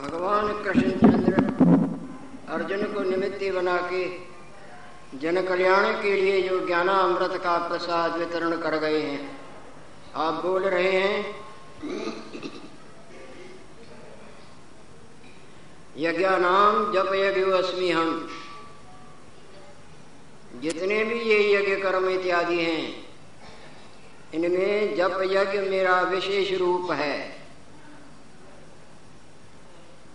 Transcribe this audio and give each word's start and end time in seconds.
भगवान 0.00 0.62
कृष्णचंद्र 0.64 1.32
अर्जुन 2.48 2.82
को 2.92 3.00
निमित्त 3.00 3.54
बना 3.54 3.76
के 3.76 4.04
जन 5.18 5.42
कल्याण 5.42 6.02
के 6.02 6.14
लिए 6.14 6.42
जो 6.42 6.66
ज्ञानामृत 6.66 7.40
का 7.42 7.68
प्रसाद 7.68 8.16
वितरण 8.16 8.56
कर 8.56 8.78
गए 8.78 9.00
हैं। 9.00 9.40
आप 10.14 10.34
बोल 10.34 10.62
रहे 10.62 10.90
हैं 10.90 11.36
यज्ञानाम 15.98 16.92
जप 16.92 17.10
यज्ञ 17.14 17.50
अस्मि 17.52 17.90
हम। 17.90 18.28
जितने 20.62 21.04
भी 21.04 21.20
ये 21.20 21.54
यज्ञ 21.54 21.76
कर्म 21.76 22.08
इत्यादि 22.08 22.58
हैं, 22.58 23.06
इनमें 24.34 24.96
जप 24.96 25.20
यज्ञ 25.24 25.58
मेरा 25.70 26.00
विशेष 26.00 26.52
रूप 26.52 26.92
है। 26.92 27.37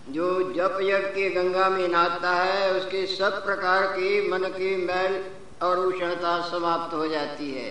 जो 0.10 0.54
जप 0.54 0.78
यज्ञ 0.82 1.08
के 1.10 1.30
गंगा 1.30 1.70
में 1.70 1.88
नहाता 1.88 2.32
है, 2.34 2.74
उसके 2.74 3.06
सब 3.08 3.44
प्रकार 3.46 3.86
के 3.88 4.28
मन 4.30 4.44
की 4.44 4.76
मैल 4.76 5.24
और 5.62 5.80
उष्णता 5.80 6.40
समाप्त 6.50 6.94
हो 6.94 7.08
जाती 7.08 7.52
है। 7.52 7.70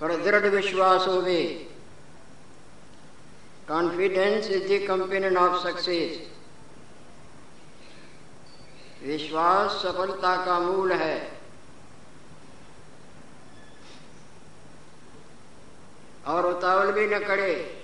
पर 0.00 0.16
दृढ़ 0.22 0.46
विश्वास 0.46 1.06
हो 1.06 1.12
वे 1.12 1.42
confidence 3.68 4.50
is 4.50 4.64
the 4.64 4.86
companion 4.88 5.36
of 5.36 5.62
success 5.62 6.20
विश्वास 9.02 9.70
सफलता 9.82 10.36
का 10.46 10.58
मूल 10.60 10.92
है। 10.92 11.35
और 16.26 16.46
उतावल 16.46 16.92
भी 16.92 17.06
न 17.06 17.18
करे। 17.18 17.82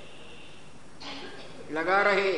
लगा 1.70 2.02
रहे। 2.02 2.32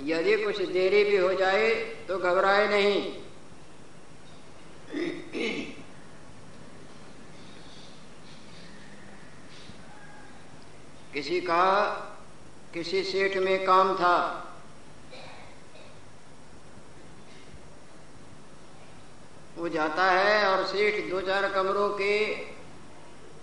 यदि 0.00 0.36
कुछ 0.44 0.62
देरी 0.62 1.04
भी 1.04 1.16
हो 1.16 1.32
जाए 1.32 1.74
तो 2.08 2.18
घबराए 2.18 2.66
नहीं। 2.68 3.12
किसी 11.12 11.40
का, 11.40 11.64
किसी 12.74 13.02
सेठ 13.04 13.36
में 13.36 13.64
काम 13.64 13.96
था। 13.96 14.16
वो 19.56 19.68
जाता 19.68 20.10
है 20.10 20.46
और 20.46 20.66
सेठ 20.66 21.10
दो 21.10 21.20
चार 21.20 21.48
कमरों 21.52 21.88
के 21.90 22.55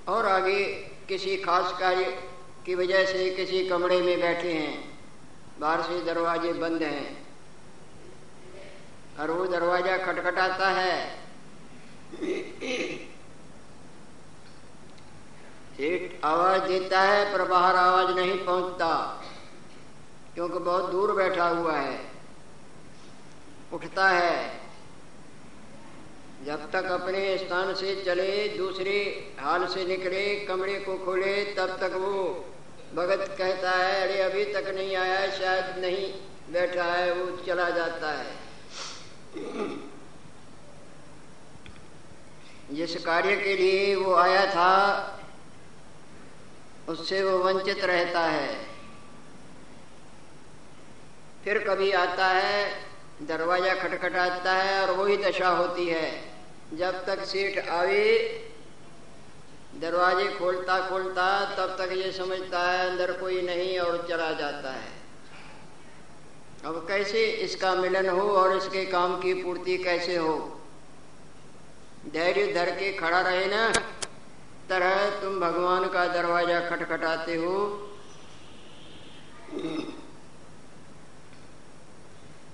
और 0.07 0.25
आगे 0.25 0.65
किसी 1.07 1.37
खास 1.37 1.79
कार्य 1.79 2.23
की 2.65 2.75
वजह 2.75 3.05
से 3.05 3.29
किसी 3.29 3.67
कमरे 3.67 4.01
में 4.01 4.19
बैठे 4.19 4.53
हैं। 4.53 4.99
बाहर 5.59 5.81
से 5.81 6.03
दरवाजे 6.03 6.53
बंद 6.53 6.83
हैं। 6.83 7.27
और 9.19 9.31
वो 9.31 9.45
दरवाज़ा 9.45 9.97
खटखटाता 9.97 10.69
है। 10.69 11.23
आवाज़ 16.23 16.61
देता 16.61 17.01
है, 17.01 17.33
पर 17.33 17.47
बाहर 17.47 17.75
आवाज़ 17.75 18.15
नहीं 18.15 18.45
पहुँचता, 18.45 19.23
क्योंकि 20.33 20.59
बहुत 20.59 20.91
दूर 20.91 21.11
बैठा 21.11 21.47
हुआ 21.47 21.77
है। 21.77 22.11
उठता 23.73 24.09
है। 24.09 24.62
जब 26.45 26.71
तक 26.71 26.85
अपने 26.85 27.37
स्थान 27.37 27.75
से 27.75 28.03
चले, 28.05 28.47
दूसरे 28.47 29.31
हाल 29.39 29.67
से 29.67 29.85
निकले, 29.85 30.35
कमरे 30.35 30.79
को 30.79 30.97
खोले, 30.97 31.45
तब 31.45 31.77
तक 31.81 31.93
वो 31.93 32.45
भगत 32.95 33.35
कहता 33.37 33.71
है, 33.71 34.01
अरे, 34.01 34.21
अभी 34.21 34.45
तक 34.45 34.71
नहीं 34.75 34.95
आया 34.95 35.31
शायद 35.31 35.77
नहीं 35.77 36.13
बैठा 36.53 36.83
है, 36.83 37.13
वो 37.13 37.37
चला 37.37 37.69
जाता 37.69 38.11
है। 38.11 38.37
जिस 42.71 43.05
कार्य 43.05 43.35
के 43.35 43.55
लिए 43.55 43.95
वो 43.95 44.13
आया 44.13 44.45
था, 44.45 45.03
उससे 46.89 47.23
वो 47.23 47.37
वंचित 47.37 47.83
रहता 47.83 48.21
है। 48.21 48.65
फिर 51.43 51.67
कभी 51.67 51.91
आता 51.91 52.27
है, 52.27 52.83
दरवाज़ा 53.21 53.73
खटखटाता 53.73 54.53
है 54.53 54.87
और 54.87 54.91
वही 54.95 55.17
दशा 55.17 55.49
होती 55.49 55.87
है। 55.87 56.32
जब 56.71 57.05
तक 57.05 57.23
सीट 57.25 57.69
आवे, 57.69 58.05
दरवाजे 59.81 60.27
खोलता 60.29 60.89
खोलता 60.89 61.25
तब 61.55 61.75
तक 61.77 61.91
ये 61.91 62.11
समझता 62.11 62.71
है, 62.71 62.89
अंदर 62.89 63.11
कोई 63.11 63.41
नहीं 63.41 63.79
और 63.79 64.07
चला 64.09 64.31
जाता 64.31 64.71
है। 64.71 64.91
अब 66.65 66.85
कैसे 66.87 67.25
इसका 67.25 67.75
मिलन 67.75 68.09
हो 68.09 68.29
और 68.31 68.57
इसके 68.57 68.85
काम 68.85 69.21
की 69.21 69.33
पूर्ति 69.33 69.77
कैसे 69.77 70.15
हो? 70.15 70.59
धैर्य 72.13 72.53
धर 72.53 72.69
के 72.71 72.93
खड़ा 72.93 73.21
रहे 73.21 73.45
ना। 73.45 73.69
तरह 74.69 75.09
तुम 75.21 75.39
भगवान 75.39 75.87
का 75.87 76.05
दरवाज़ा 76.07 76.59
खटखटाते 76.69 77.35
हो। 77.35 77.55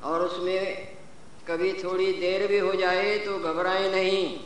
और 0.04 0.22
उसमें 0.22 0.99
कभी 1.50 1.74
थोड़ी 1.84 2.12
देर 2.14 2.48
भी 2.48 2.60
हो 2.60 2.74
जाए 2.74 3.18
तो 3.18 3.40
घबराए 3.40 3.92
नहीं। 3.92 4.40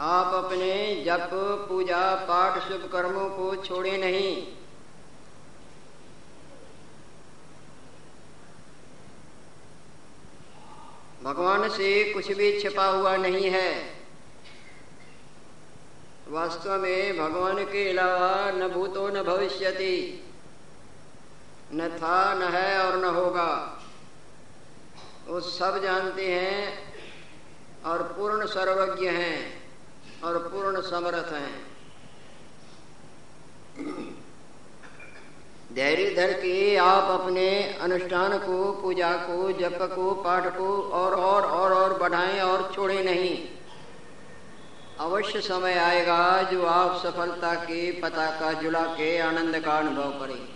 आप 0.00 0.44
अपने 0.44 1.04
जप, 1.04 1.30
पूजा, 1.68 2.14
पाठ, 2.14 2.68
शुभ 2.68 2.90
कर्मों 2.92 3.30
को 3.30 3.56
छोड़े 3.56 3.96
नहीं। 3.96 4.46
भगवान 11.22 11.68
से 11.68 12.12
कुछ 12.12 12.32
भी 12.32 12.60
छिपा 12.60 12.86
हुआ 12.86 13.16
नहीं 13.16 13.50
है। 13.50 13.94
वास्तव 16.28 16.78
में 16.78 17.18
भगवान 17.18 17.64
के 17.64 17.90
अलावा 17.90 18.50
न 18.50 18.68
भूतो 18.68 19.08
न 19.08 19.22
भविष्यति। 19.22 20.24
न 21.74 21.88
था, 21.88 22.34
न 22.34 22.42
है 22.42 22.78
और 22.78 22.96
न 22.96 23.04
होगा। 23.04 23.75
वो 25.26 25.40
सब 25.40 25.82
जानते 25.82 26.26
हैं 26.34 26.78
और 27.84 28.02
पूर्ण 28.02 28.46
सर्वज्ञ 28.46 29.08
हैं 29.08 29.62
और 30.24 30.38
पूर्ण 30.38 30.80
समर्थ 30.80 31.32
हैं। 31.32 31.66
धैर्य 35.74 36.14
धर 36.14 36.32
के 36.32 36.76
आप 36.76 37.20
अपने 37.20 37.62
अनुष्ठान 37.80 38.38
को, 38.38 38.72
पूजा 38.72 39.12
को, 39.12 39.52
जप 39.52 39.78
को, 39.82 40.14
पाठ 40.14 40.56
को 40.58 40.82
और 40.82 41.14
और 41.14 41.42
और 41.42 41.72
और 41.72 41.98
बढ़ाएँ 41.98 42.40
और 42.40 42.72
छोड़े 42.74 43.02
नहीं। 43.02 43.48
अवश्य 45.00 45.40
समय 45.40 45.74
आएगा 45.74 46.42
जो 46.42 46.66
आप 46.66 46.96
सफलता 46.96 47.54
के, 47.54 47.92
पता 47.92 48.30
का, 48.40 48.52
जुला 48.52 48.84
के, 48.86 49.18
आनंद 49.18 49.58
का 49.64 49.78
अनुभव 49.78 50.10
करें। 50.10 50.55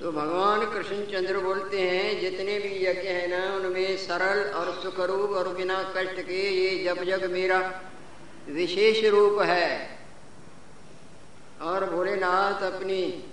तो 0.00 0.12
भगवान 0.12 0.60
कृष्णचंद्र 0.60 1.38
बोलते 1.38 1.80
हैं, 1.80 2.20
जितने 2.20 2.58
भी 2.58 2.86
यज्ञ 2.86 3.08
है 3.08 3.26
ना, 3.28 3.56
उनमें 3.56 3.96
सरल 3.96 4.50
और 4.50 4.80
सुखरूप 4.82 5.30
और 5.30 5.48
बिना 5.54 5.92
कष्ट 5.96 6.20
के 6.20 6.50
ये 6.50 6.84
जब 6.84 7.04
जग 7.04 7.30
मेरा 7.30 7.82
विशेष 8.48 9.04
रूप 9.04 9.40
है। 9.40 9.98
और 11.62 11.90
भोलेनाथ 11.90 12.62
अपनी 12.62 13.24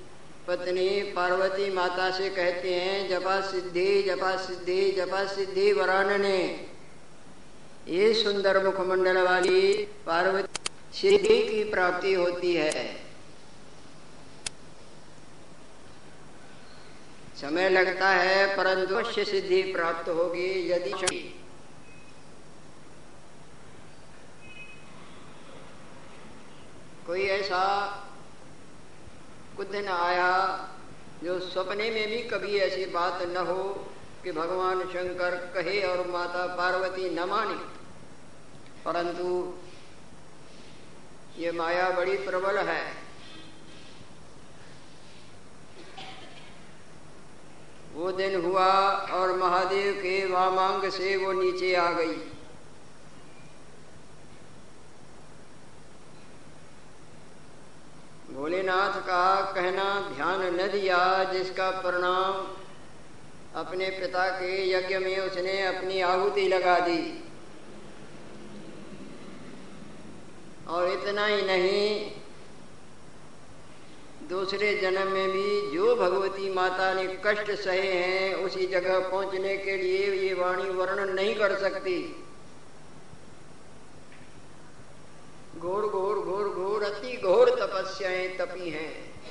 पत्नी 0.47 0.89
पार्वती 0.89 1.73
माता 1.73 2.11
से 2.11 2.29
कहते 2.29 2.73
हैं, 2.73 3.09
जपा 3.09 3.41
सिद्धि 3.41 4.03
जपा 4.03 4.38
सिद्धि 4.38 4.91
जपा 4.91 5.25
सिद्धि 5.25 5.73
वरानने। 5.73 6.67
ये 7.87 8.14
सुंदर 8.14 8.64
मुखमंडल 8.66 9.17
वाली 9.17 9.73
पार्वती 10.05 10.72
सिद्धि 11.02 11.43
की 11.43 11.64
प्राप्ति 11.64 12.14
होती 12.14 12.53
है। 12.53 13.06
समय 17.41 17.69
लगता 17.69 18.09
है, 18.09 18.57
परंतु 18.57 18.95
अवश्य 18.95 19.25
सिद्धि 19.25 19.61
प्राप्त 19.61 20.09
होगी 20.09 20.72
यदि 20.72 20.91
कोई 27.07 27.22
ऐसा 27.22 27.63
कुछ 29.57 29.75
आया 29.75 30.69
जो 31.23 31.39
सपने 31.39 31.89
में 31.91 32.07
भी 32.07 32.23
कभी 32.23 32.57
ऐसी 32.57 32.85
बात 32.85 33.22
न 33.22 33.37
हो 33.37 33.91
कि 34.23 34.31
भगवान 34.31 34.81
शंकर 34.81 35.35
कहे 35.35 35.81
और 35.81 36.07
माता 36.07 36.55
पार्वती 36.55 37.09
न 37.09 37.19
माने। 37.19 37.78
परंतु 38.85 39.53
ये 41.37 41.51
माया 41.51 41.90
बड़ी 41.90 42.17
प्रबल 42.17 42.57
है। 42.57 43.06
वो 47.97 48.11
दिन 48.11 48.41
हुआ 48.41 48.66
और 49.14 49.35
महादेव 49.38 49.94
के 49.94 50.26
वामांग 50.26 50.90
से 50.91 51.16
वो 51.17 51.32
नीचे 51.32 51.76
आ 51.76 51.91
गई। 51.91 52.16
भोलेनाथ 58.34 58.99
का 59.02 59.41
कहना 59.41 59.85
ध्यान 60.16 60.41
न 60.55 60.67
दिया, 60.67 61.23
जिसका 61.23 61.72
परिणाम 61.72 62.46
अपने 63.55 63.90
पिता 63.90 64.29
के 64.29 64.70
यज्ञ 64.72 64.97
में 64.97 65.20
उसने 65.20 65.66
अपनी 65.66 66.02
आहुति 66.02 66.47
लगा 66.47 66.79
दी। 66.79 67.23
और 70.67 70.91
इतना 70.91 71.26
ही 71.26 71.41
नहीं 71.41 72.16
दूसरे 74.29 74.74
जन्म 74.76 75.12
में 75.12 75.32
भी 75.32 75.72
जो 75.72 75.96
भगवती 75.96 76.53
माता 76.53 76.94
ने 76.94 77.18
कष्ट 77.26 77.52
सहे 77.52 77.94
हैं, 77.94 78.35
उसी 78.35 78.66
जगह 78.66 79.09
पहुँचने 79.09 79.58
के 79.58 79.78
लिए 79.78 80.28
ये 80.28 80.34
वाणी 80.34 80.70
वर्णन 80.70 81.14
नहीं 81.14 81.35
कर 81.35 81.58
सकती। 81.58 82.24
घोर 85.58 85.88
घोर 85.88 86.20
घोर 86.20 86.50
घोर, 86.50 86.84
अति 86.84 87.18
घोर 87.18 87.50
तपस्याएँ 87.50 88.38
तपी 88.38 88.70
हैं। 88.70 89.22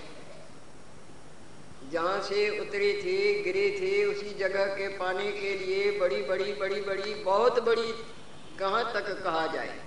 जहाँ 1.92 2.22
से 2.22 2.60
उतरी 2.60 2.92
थी, 2.92 3.42
गिरी 3.42 3.70
थी, 3.70 4.04
उसी 4.04 4.34
जगह 4.34 4.66
के 4.66 4.88
पाने 4.88 5.32
के 5.32 5.58
लिए 5.58 5.98
बड़ी 6.00 6.22
बड़ी 6.22 6.52
बड़ी 6.52 6.80
बड़ी, 6.80 7.14
बहुत 7.14 7.62
बड़ी 7.62 7.92
कहाँ 8.58 8.92
तक 8.94 9.22
कहा 9.24 9.46
जाए? 9.46 9.80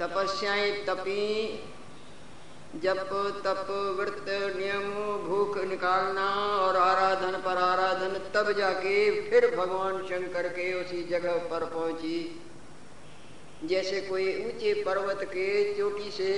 तपस्याएँ 0.00 0.84
तपी 0.86 1.56
जप, 2.74 3.08
तप 3.44 3.66
व्रत 3.98 4.26
नियम, 4.56 4.90
भूख 5.28 5.56
निकालना 5.64 6.26
और 6.56 6.76
आराधन 6.76 7.32
पर 7.32 7.56
आराधन, 7.56 8.18
तब 8.34 8.52
जाके 8.52 9.30
फिर 9.30 9.56
भगवान 9.56 9.98
शंकर 10.02 10.48
के 10.48 10.72
उसी 10.74 11.02
जगह 11.02 11.32
पर 11.32 11.64
पहुँची। 11.64 12.42
जैसे 13.64 14.00
कोई 14.00 14.44
ऊँचे 14.44 14.72
पर्वत 14.84 15.24
के 15.24 15.74
चोटी 15.74 16.10
से 16.10 16.30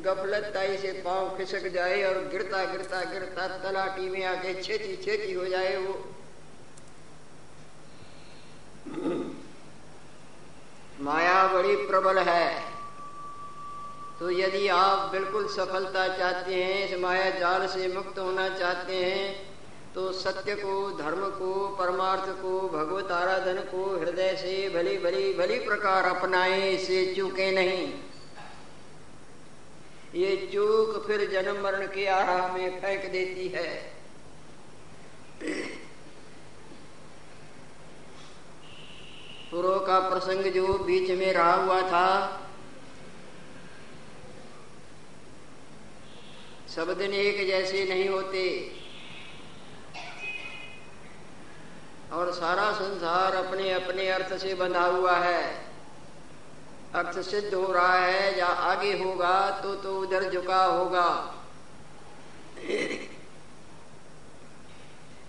गफलताई 0.00 0.76
से 0.76 0.92
पाँव 0.92 1.36
खिसक 1.36 1.66
जाए 1.68 2.02
और 2.02 2.28
गिरता 2.28 2.64
गिरता 2.64 3.02
गिरता 3.04 3.48
तलाटी 3.58 4.08
में 4.08 4.24
आके 4.24 4.62
छेती 4.62 4.96
छेती 4.96 5.32
हो 5.32 5.44
जाए 5.44 5.76
वो। 5.76 6.14
माया 11.00 11.46
बड़ी 11.48 11.76
प्रबल 11.76 12.18
है। 12.18 12.71
तो 14.22 14.30
यदि 14.30 14.66
आप 14.68 15.10
बिल्कुल 15.12 15.46
सफलता 15.48 16.06
चाहते 16.08 16.54
हैं, 16.54 16.88
इस 16.88 16.98
माया 17.00 17.30
जाल 17.38 17.66
से 17.66 17.86
मुक्त 17.94 18.18
होना 18.18 18.48
चाहते 18.48 18.96
हैं 18.96 19.32
तो 19.94 20.12
सत्य 20.12 20.54
को, 20.54 20.74
धर्म 20.98 21.24
को, 21.30 21.54
परमार्थ 21.76 22.28
को, 22.32 22.60
भगवत 22.68 23.10
आराधन 23.12 23.58
को, 23.70 23.84
हृदय 24.00 24.34
से 24.36 24.68
भली 24.68 24.96
भली 24.98 25.32
भली 25.34 25.58
प्रकार 25.58 26.04
अपनाए, 26.06 26.70
इसे 26.70 27.04
चूके 27.14 27.50
नहीं। 27.50 27.86
ये 30.14 30.36
चूक 30.52 31.04
फिर 31.06 31.28
जन्म 31.30 31.60
मरण 31.62 31.86
के 31.86 32.06
आराम 32.06 32.54
में 32.54 32.80
फेंक 32.80 33.10
देती 33.12 33.48
है। 33.48 33.74
पूर्व 39.50 39.78
का 39.80 39.98
प्रसंग 40.08 40.52
जो 40.52 40.78
बीच 40.78 41.10
में 41.10 41.32
रहा 41.32 41.52
हुआ 41.54 41.80
था 41.82 42.38
सब 46.76 46.92
दिन 46.98 47.12
एक 47.12 47.46
जैसे 47.46 47.84
नहीं 47.84 48.08
होते। 48.08 48.44
और 52.12 52.32
सारा 52.32 52.72
संसार 52.72 53.34
अपने 53.34 53.72
अपने 53.72 54.08
अर्थ 54.08 54.36
से 54.38 54.54
बंधा 54.54 54.84
हुआ 54.86 55.16
है। 55.16 55.42
अर्थ 56.94 57.18
सिद्ध 57.20 57.54
हो 57.54 57.72
रहा 57.72 57.96
है, 57.96 58.38
या 58.38 58.46
आगे 58.46 58.92
होगा 58.98 59.50
तो 59.50 59.74
तो 59.74 60.00
उधर 60.00 60.30
झुका 60.30 60.64
होगा। 60.64 61.08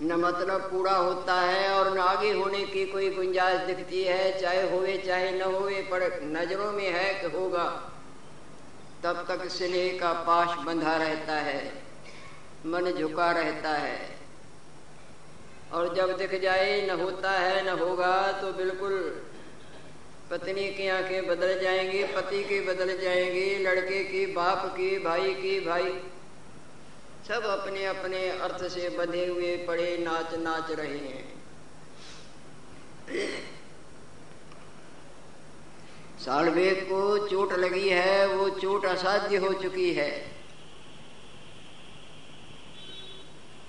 न 0.01 0.15
मतलब 0.15 0.61
पूरा 0.61 0.95
होता 0.95 1.33
है 1.41 1.69
और 1.69 1.93
न 1.95 1.99
आगे 1.99 2.31
होने 2.31 2.63
की 2.65 2.85
कोई 2.85 3.09
गुंजाइश 3.09 3.61
दिखती 3.61 4.03
है, 4.03 4.39
चाहे 4.41 4.69
होवे 4.69 4.97
चाहे 4.97 5.31
न 5.31 5.41
होवे 5.41 5.81
पर 5.81 6.21
नज़रों 6.23 6.71
में 6.71 6.89
है 6.89 7.13
कि 7.13 7.37
होगा। 7.37 7.89
तब 9.03 9.25
तक 9.27 9.47
स्नेह 9.47 9.99
का 9.99 10.13
पाश 10.13 10.57
बंधा 10.65 10.95
रहता 10.97 11.35
है, 11.35 11.83
मन 12.65 12.91
झुका 12.91 13.31
रहता 13.31 13.69
है। 13.69 14.17
और 15.73 15.93
जब 15.95 16.17
दिख 16.17 16.41
जाए, 16.41 16.87
न 16.87 16.89
होता 16.89 17.31
है, 17.31 17.65
न 17.65 17.79
होगा 17.79 18.31
तो 18.31 18.51
बिल्कुल 18.53 18.93
पत्नी 20.31 20.69
की 20.69 20.87
आँखें 20.87 21.27
बदल 21.27 21.59
जाएँगी, 21.59 22.03
पति 22.03 22.43
की 22.43 22.59
बदल 22.59 22.97
जाएँगी, 23.01 23.57
लड़के 23.57 24.03
की, 24.03 24.25
बाप 24.25 24.65
की, 24.77 24.99
भाई 24.99 25.33
की, 25.33 25.59
भाई। 25.59 25.89
सब 27.27 27.43
अपने 27.43 27.85
अपने 27.85 28.29
अर्थ 28.29 28.67
से 28.67 28.89
बंधे 28.89 29.25
हुए, 29.25 29.57
पड़े 29.57 29.97
नाच 29.97 30.33
नाच 30.33 30.71
रहे 30.71 30.97
हैं। 30.97 31.33
सालवेग 36.25 36.83
को 36.83 37.27
चोट 37.27 37.53
लगी 37.53 37.89
है, 37.89 38.27
वो 38.27 38.49
चोट 38.49 38.85
असाध्य 38.85 39.37
हो 39.37 39.53
चुकी 39.53 39.93
है। 39.93 40.11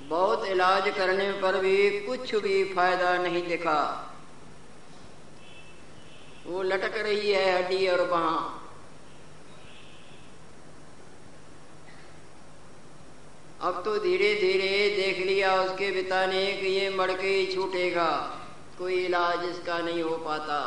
बहुत 0.09 0.47
इलाज 0.47 0.89
करने 0.97 1.31
पर 1.33 1.59
भी 1.61 1.77
कुछ 2.01 2.35
भी 2.35 2.63
फ़ायदा 2.65 3.17
नहीं 3.19 3.47
दिखा। 3.49 3.81
वो 6.47 6.63
लटक 6.63 6.97
रही 6.99 7.31
है 7.31 7.45
हड्डी 7.55 7.87
और 7.89 8.01
वहाँ 8.09 8.61
अब 13.63 13.83
तो 13.85 13.99
धीरे 13.99 14.35
धीरे 14.35 14.89
देख 14.97 15.27
लिया 15.27 15.55
उसके 15.63 15.91
पिता 15.91 16.25
ने 16.27 16.47
कि 16.53 16.67
ये 16.69 16.89
मड़के 16.91 17.29
ही 17.29 17.47
छूटेगा। 17.55 18.11
कोई 18.79 19.05
इलाज 19.05 19.45
इसका 19.45 19.79
नहीं 19.79 20.03
हो 20.03 20.17
पाता। 20.17 20.61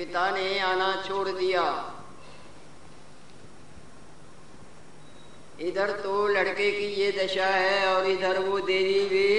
पिता 0.00 0.30
ने 0.30 0.58
आना 0.58 1.04
छोड़ 1.08 1.28
दिया। 1.28 1.62
इधर 5.60 5.90
तो 5.90 6.12
लड़के 6.28 6.70
की 6.70 6.86
ये 6.94 7.10
दशा 7.12 7.46
है 7.46 7.94
और 7.94 8.06
इधर 8.06 8.38
वो 8.38 8.58
देवी 8.60 9.00
भी 9.06 9.34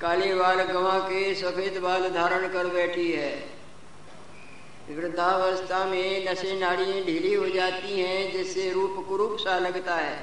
काले 0.00 0.34
बाल 0.34 0.62
गवा 0.62 0.98
के 0.98 1.34
सफ़ेद 1.34 1.76
बाल 1.78 2.08
धारण 2.10 2.46
कर 2.48 2.66
बैठी 2.66 3.10
है। 3.12 3.32
वृद्धावस्था 4.90 5.84
में 5.84 6.30
नशे 6.30 6.58
नाड़ियाँ 6.58 7.02
ढीली 7.04 7.34
हो 7.34 7.48
जाती 7.48 8.00
हैं, 8.00 8.32
जिससे 8.32 8.70
रूप 8.72 9.04
कुरूप 9.08 9.36
सा 9.38 9.58
लगता 9.58 9.94
है। 9.94 10.16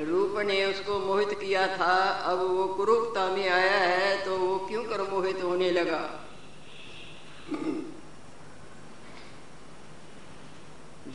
रूप 0.00 0.38
ने 0.38 0.64
उसको 0.64 0.98
मोहित 0.98 1.30
किया 1.40 1.66
था। 1.76 1.94
अब 2.30 2.46
वो 2.48 2.66
कुरूपता 2.74 3.26
में 3.26 3.48
आया 3.48 3.76
है 3.76 4.24
तो 4.24 4.38
वो 4.38 4.56
क्यों 4.58 4.84
कर 4.84 5.02
मोहित 5.02 5.42
होने 5.42 5.70
लगा? 5.70 6.02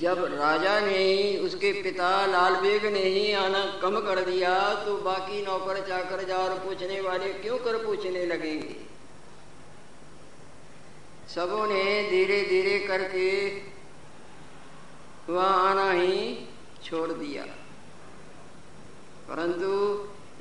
जब 0.01 0.23
राजा 0.33 0.79
ने 0.79 0.97
ही 0.97 1.37
उसके 1.37 1.71
पिता 1.73 2.09
लाल 2.25 2.55
बेग 2.55 2.85
ने 2.85 2.99
ही 2.99 3.31
आना 3.33 3.63
कम 3.81 3.99
कर 3.99 4.23
दिया 4.25 4.53
तो 4.85 4.95
बाकी 4.97 5.41
नौकर 5.41 5.79
चाकर 5.87 6.23
जा 6.23 6.37
और 6.37 6.57
पूछने 6.59 6.99
वाले 7.01 7.33
क्यों 7.33 7.57
कर 7.57 7.77
पूछने 7.85 8.25
लगेंगे 8.25 8.75
सबों 11.29 11.65
ने 11.67 11.83
धीरे 12.09 12.41
धीरे 12.41 12.77
करके 12.79 13.27
वहाँ 15.29 15.69
आना 15.69 15.89
ही 15.91 16.47
छोड़ 16.83 17.11
दिया। 17.11 17.43
परंतु 19.27 19.69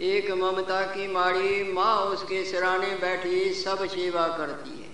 एक 0.05 0.31
ममता 0.33 0.81
की 0.87 1.07
माड़ी 1.13 1.73
माँ 1.73 1.97
उसके 2.07 2.45
सिराने 2.45 2.95
बैठी 2.97 3.53
सब 3.55 3.87
सेवा 3.89 4.27
करती 4.37 4.71
है। 4.71 4.90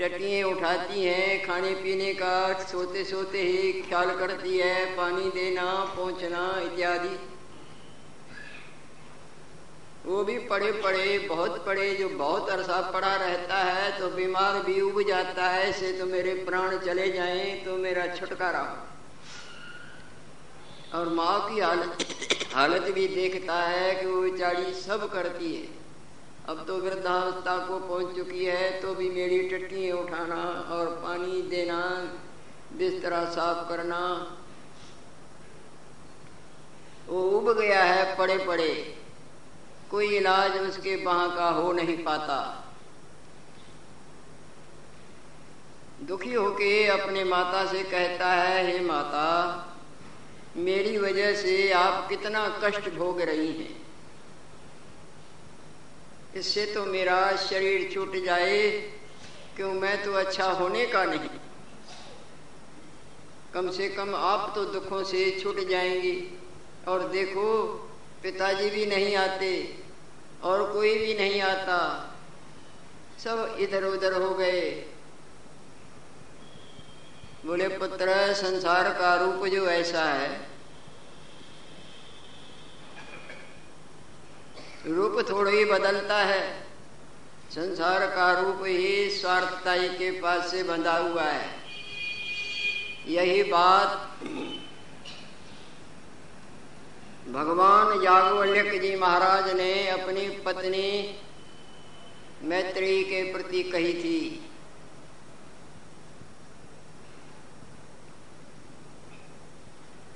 टटिए 0.00 0.42
उठाती 0.42 1.04
हैं, 1.04 1.46
खाने 1.46 1.70
पीने 1.74 2.12
का 2.14 2.52
सोते 2.62 3.04
सोते 3.04 3.40
ही 3.40 3.72
ख्याल 3.82 4.10
करती 4.18 4.58
है, 4.58 4.84
पानी 4.96 5.30
देना, 5.30 5.64
पहुँचना 5.96 6.44
इत्यादि। 6.62 7.16
वो 10.06 10.22
भी 10.24 10.36
पड़े 10.48 10.70
पड़े 10.82 11.18
बहुत 11.28 11.64
पड़े 11.66 11.94
जो 11.94 12.08
बहुत 12.08 12.48
अरसा 12.50 12.80
पड़ा 12.90 13.14
रहता 13.16 13.56
है 13.56 13.90
तो 13.98 14.08
बीमार 14.08 14.62
भी 14.62 14.80
उब 14.80 15.00
जाता 15.08 15.48
है 15.48 15.72
से 15.72 15.92
तो 15.92 16.06
मेरे 16.06 16.32
प्राण 16.44 16.76
चले 16.78 17.10
जाएँ 17.12 17.64
तो 17.64 17.76
मेरा 17.76 18.06
छुटकारा 18.14 18.60
हो। 18.60 18.76
और 20.98 21.08
माँ 21.10 21.36
की 21.48 21.60
हालत 21.60 22.06
हालत 22.54 22.90
भी 22.94 23.06
देखता 23.08 23.58
है 23.62 23.94
कि 23.94 24.06
वो 24.06 24.20
बेचारी 24.22 24.72
सब 24.76 25.04
करती 25.12 25.50
है। 25.54 25.66
अब 26.50 26.64
तो 26.66 26.76
वृद्धावस्था 26.76 27.56
को 27.66 27.78
पहुँच 27.78 28.14
चुकी 28.16 28.44
है 28.44 28.70
तो 28.80 28.94
भी 28.94 29.08
मेरी 29.10 29.38
टट्टियाँ 29.48 29.96
उठाना 29.98 30.42
और 30.70 30.86
पानी 31.02 31.42
देना, 31.42 31.76
बिस्तरा 32.78 33.24
साफ़ 33.24 33.68
करना। 33.68 33.98
वो 37.08 37.20
उब 37.38 37.52
गया 37.58 37.82
है 37.84 38.16
पड़े 38.18 38.38
पड़े 38.38 38.72
कोई 39.90 40.06
इलाज 40.16 40.56
उसके 40.58 40.94
वहाँ 41.04 41.36
का 41.36 41.48
हो 41.50 41.72
नहीं 41.72 41.96
पाता। 42.04 42.38
दुखी 46.02 46.32
होके 46.32 46.86
अपने 46.86 47.24
माता 47.24 47.64
से 47.66 47.82
कहता 47.82 48.32
है, 48.32 48.66
हे 48.66 48.80
माता, 48.80 49.26
मेरी 50.56 50.98
वजह 50.98 51.34
से 51.34 51.72
आप 51.72 52.08
कितना 52.08 52.46
कष्ट 52.64 52.90
भोग 52.94 53.20
रही 53.20 53.52
हैं। 53.52 53.89
इससे 56.40 56.66
तो 56.66 56.84
मेरा 56.84 57.36
शरीर 57.36 57.90
छूट 57.94 58.24
जाए, 58.24 58.70
क्यों 59.56 59.72
मैं 59.72 60.04
तो 60.04 60.12
अच्छा 60.12 60.44
होने 60.44 60.86
का 60.86 61.04
नहीं। 61.04 61.28
कम 63.54 63.70
से 63.70 63.88
कम 63.88 64.14
आप 64.14 64.52
तो 64.54 64.64
दुखों 64.64 65.04
से 65.04 65.40
छूट 65.42 65.68
जाएँगी, 65.68 66.38
और 66.88 67.08
देखो, 67.08 67.64
पिताजी 68.22 68.70
भी 68.70 68.86
नहीं 68.86 69.16
आते, 69.16 69.78
और 70.42 70.72
कोई 70.72 70.98
भी 70.98 71.14
नहीं 71.14 71.40
आता। 71.40 71.78
सब 73.24 73.56
इधर 73.60 73.84
उधर 73.84 74.12
हो 74.12 74.34
गए। 74.34 74.70
बोले, 77.46 77.68
पुत्र, 77.68 78.34
संसार 78.34 78.90
का 78.90 79.14
रूप 79.14 79.46
जो 79.46 79.66
ऐसा 79.66 80.04
है 80.04 80.49
रूप 84.86 85.16
थोड़ा 85.30 85.50
ही 85.50 85.64
बदलता 85.64 86.16
है। 86.16 86.42
संसार 87.50 88.06
का 88.06 88.30
रूप 88.40 88.62
ही 88.66 89.10
स्वार्थताई 89.10 89.88
के 89.88 90.10
पास 90.20 90.50
से 90.50 90.62
बंधा 90.62 90.96
हुआ 90.98 91.22
है। 91.22 91.48
यही 93.08 93.42
बात 93.42 94.24
भगवान 97.28 98.02
याज्ञवल्यक 98.02 98.80
जी 98.82 98.94
महाराज 98.96 99.52
ने 99.54 99.88
अपनी 99.88 100.28
पत्नी 100.38 101.18
मैत्री 102.42 103.02
के 103.04 103.22
प्रति 103.32 103.62
कही 103.62 103.92
थी। 103.94 104.46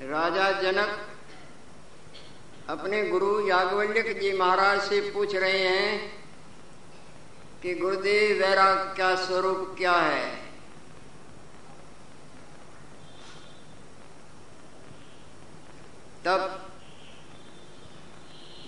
राजा 0.02 0.50
जनक 0.52 1.00
अपने 2.68 3.02
गुरु 3.04 3.40
याज्ञवल्यक 3.48 4.06
जी 4.20 4.32
महाराज 4.38 4.80
से 4.80 5.00
पूछ 5.10 5.34
रहे 5.34 5.58
हैं 5.58 6.12
कि 7.62 7.74
गुरुदेव, 7.74 8.38
वैराग 8.38 8.78
का 8.98 9.14
स्वरूप 9.16 9.74
क्या 9.78 9.92
है? 9.92 10.30
तब 16.24 16.60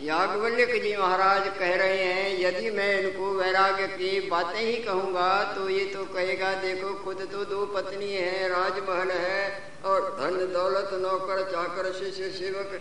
याज्ञवल्यक 0.03 0.73
जी 0.83 0.97
महाराज 0.97 1.49
कह 1.59 1.75
रहे 1.75 2.03
हैं, 2.05 2.39
यदि 2.41 2.71
मैं 2.71 3.01
इनको 3.01 3.33
वैराग्य 3.33 3.87
की 3.89 4.21
बातें 4.29 4.61
ही 4.61 4.77
कहूँगा 4.83 5.31
तो 5.55 5.69
ये 5.69 5.85
तो 5.85 6.05
कहेगा, 6.05 6.53
देखो, 6.55 6.95
खुद 6.95 7.29
तो 7.33 7.45
दो 7.45 7.65
पत्नी 7.67 8.13
है, 8.13 8.49
राजमहल 8.49 9.11
है 9.11 9.73
और 9.85 10.17
धन 10.21 10.37
दौलत, 10.53 10.91
नौकर, 11.03 11.43
चाकर, 11.51 11.93
शिष्य, 11.93 12.31
सेवक 12.31 12.79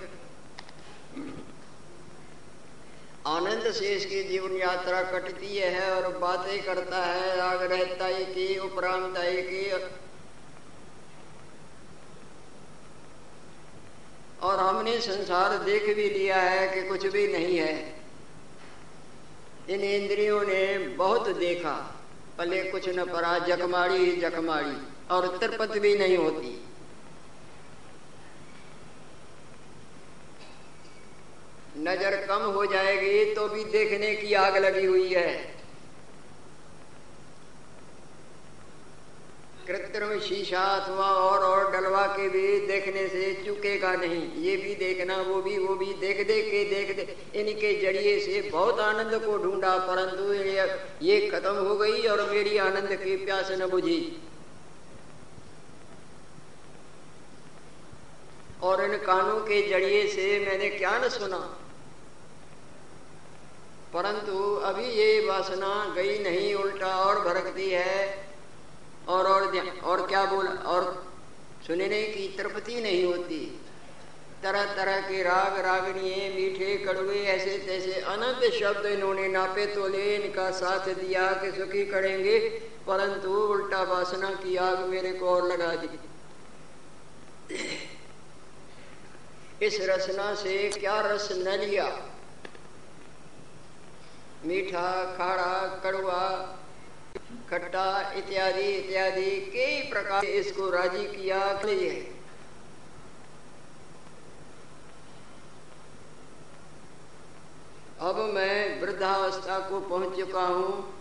आनंद 3.28 3.72
से 3.72 3.86
इसकी 3.86 4.24
जीवन 4.24 4.58
यात्रा 4.58 5.02
कटती 5.02 5.58
है 5.58 5.92
और 5.92 6.18
बातें 6.18 6.64
करता 6.64 7.06
है, 7.06 7.38
राग 7.38 7.64
रहता 7.64 8.10
की, 8.10 8.58
उपरांत 8.58 9.16
की। 9.18 9.72
और 14.42 14.60
हमने 14.60 15.00
संसार 15.00 15.58
देख 15.58 15.96
भी 15.96 16.10
लिया 16.10 16.38
है 16.38 16.68
कि 16.68 16.90
कुछ 16.90 17.06
भी 17.06 17.28
नहीं 17.28 17.58
है। 17.58 17.96
इन 19.70 19.82
इंद्रियों 19.82 20.42
ने 20.42 20.78
बहुत 20.78 21.30
देखा 21.30 22.02
पहले 22.38 22.64
कुछ 22.64 22.90
न 22.90 23.06
पड़ा 23.06 23.40
जखमाड़ी 23.40 23.98
ही 23.98 24.16
जखमाड़ी 24.16 24.88
और 25.12 25.38
तिरपत 25.38 25.78
भी 25.78 25.98
नहीं 25.98 26.18
होती। 26.18 26.65
नज़र 31.80 32.16
कम 32.28 32.42
हो 32.52 32.66
जाएगी 32.68 33.34
तो 33.36 33.48
भी 33.48 33.64
देखने 33.72 34.16
की 34.16 34.34
आग 34.36 34.58
लगी 34.58 34.86
हुई 34.86 35.08
है। 35.10 35.54
कृत्रिम 39.68 40.20
शीशा 40.22 40.62
अथवा 40.72 41.06
और 41.20 41.44
और 41.44 41.72
डलवा 41.72 42.06
के 42.08 42.28
भी 42.30 42.60
देखने 42.68 43.08
से 43.08 43.32
चुकेगा 43.46 43.94
नहीं। 43.96 44.22
ये 44.42 44.56
भी 44.58 44.76
देखना, 44.76 45.16
वो 45.20 45.42
भी 45.42 45.58
वो 45.58 45.76
भी 45.76 45.94
देख 45.96 46.18
देख 46.28 46.46
के, 46.46 46.64
देख 46.66 46.96
दे 46.96 47.42
इनके 47.42 47.74
ज़रिए 47.82 48.20
से 48.20 48.42
बहुत 48.50 48.80
आनंद 48.82 49.16
को 49.26 49.38
ढूंढा, 49.38 49.78
परंतु 49.88 50.34
ये 51.04 51.20
खत्म 51.30 51.56
हो 51.58 51.76
गई 51.76 52.06
और 52.06 52.30
मेरी 52.32 52.58
आनंद 52.60 52.96
की 52.96 53.16
प्यास 53.26 53.52
न 53.52 53.68
बुझी। 53.68 54.00
और 58.64 58.84
इन 58.84 58.98
कानों 59.00 59.40
के 59.42 59.62
ज़रिए 59.70 60.08
से 60.10 60.40
मैंने 60.40 60.70
क्या 60.72 60.98
न 61.00 61.10
सुना। 61.12 61.40
परंतु 63.96 64.56
अभी 64.56 64.86
ये 64.86 65.26
वासना 65.28 65.94
गई 65.96 66.20
नहीं, 66.20 66.56
उल्टा 66.56 66.88
और 66.88 67.22
भरकती 67.22 67.70
है। 67.70 68.28
और 69.08 69.28
और 69.28 69.70
और 69.84 70.08
क्या 70.08 70.26
बोल, 70.26 70.48
और 70.48 71.14
सुनने 71.68 72.04
की 72.04 72.36
तृप्ति 72.38 72.82
नहीं 72.82 73.06
होती। 73.06 73.62
तरह 74.44 74.76
तरह 74.76 75.02
के 75.02 75.24
राग 75.24 75.60
रागणिये 75.60 76.30
मीठे, 76.30 76.78
कड़वे 76.78 77.24
ऐसे 77.24 77.58
तैसे 77.58 77.94
अनंत 77.94 78.54
शब्द 78.54 78.86
इन्होंने 78.86 79.28
नापे 79.28 79.66
तोले 79.66 80.16
इनका 80.16 80.52
साथ 80.52 80.88
दिया 80.88 81.32
कि 81.32 81.52
सुखी 81.52 81.86
करेंगे। 81.86 82.40
परंतु 82.88 83.30
उल्टा 83.30 83.84
वासना 83.84 84.30
की 84.30 84.56
आग 84.56 84.80
मेरे 84.80 85.12
को 85.12 85.30
और 85.30 85.48
लगा 85.48 85.76
दी। 85.76 86.00
इस 89.66 89.78
रसना 89.82 90.36
से 90.36 90.70
क्या 90.70 91.02
रस 91.02 91.30
न 91.32 91.50
लिया? 91.50 92.10
मीठा, 94.46 94.90
खाड़ा, 95.18 95.54
कड़वा, 95.84 96.24
खट्टा 97.50 98.12
इत्यादि 98.18 98.68
इत्यादि 98.72 99.30
कई 99.54 99.82
प्रकार 99.90 100.26
इसको 100.26 100.70
राज़ी 100.70 101.06
किया 101.08 101.40
लिए 101.64 101.92
अब 108.02 108.18
मैं 108.34 108.82
वृद्धावस्था 108.82 109.60
को 109.60 109.80
पहुँच 109.82 110.18
चुका 110.18 110.42
हूँ 110.42 110.94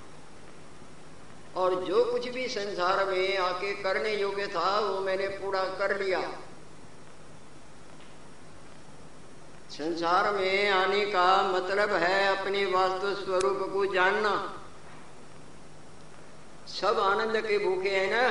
और 1.57 1.75
जो 1.85 2.05
कुछ 2.05 2.29
भी 2.29 2.47
संसार 2.49 3.05
में 3.11 3.37
आके 3.39 3.73
करने 3.83 4.15
योग्य 4.15 4.47
था, 4.47 4.79
वो 4.81 5.01
मैंने 5.01 5.27
पूरा 5.39 5.65
कर 5.79 6.01
लिया। 6.01 6.21
संसार 9.75 10.33
में 10.33 10.71
आने 10.71 11.05
का 11.05 11.29
मतलब 11.53 11.93
है 11.93 12.19
अपने 12.27 12.65
वास्तु 12.65 13.15
स्वरूप 13.15 13.71
को 13.73 13.85
जानना। 13.95 14.33
सब 16.69 17.01
आनंद 17.01 17.37
के 17.47 17.59
भूखे 17.59 17.91
हैं 17.91 18.11
ना? 18.11 18.29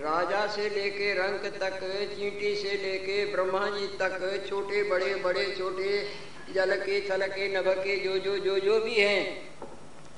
राजा 0.00 0.46
से 0.46 0.68
लेके 0.68 1.12
रंग 1.14 1.38
तक, 1.60 1.78
चींटी 2.16 2.54
से 2.56 2.72
लेके 2.82 3.24
ब्रह्मा 3.32 3.66
जी 3.68 3.86
तक, 3.86 4.46
छोटे 4.48 4.82
बड़े 4.82 5.14
बड़े 5.14 5.44
छोटे 5.58 6.10
जल 6.54 6.76
के 6.76 7.00
थल 7.10 7.26
के 7.26 7.48
नभ 7.58 7.68
के 7.68 7.96
जो 7.96 8.18
जो 8.18 8.36
जो 8.38 8.58
जो 8.58 8.80
भी 8.80 8.94
हैं, 8.94 9.48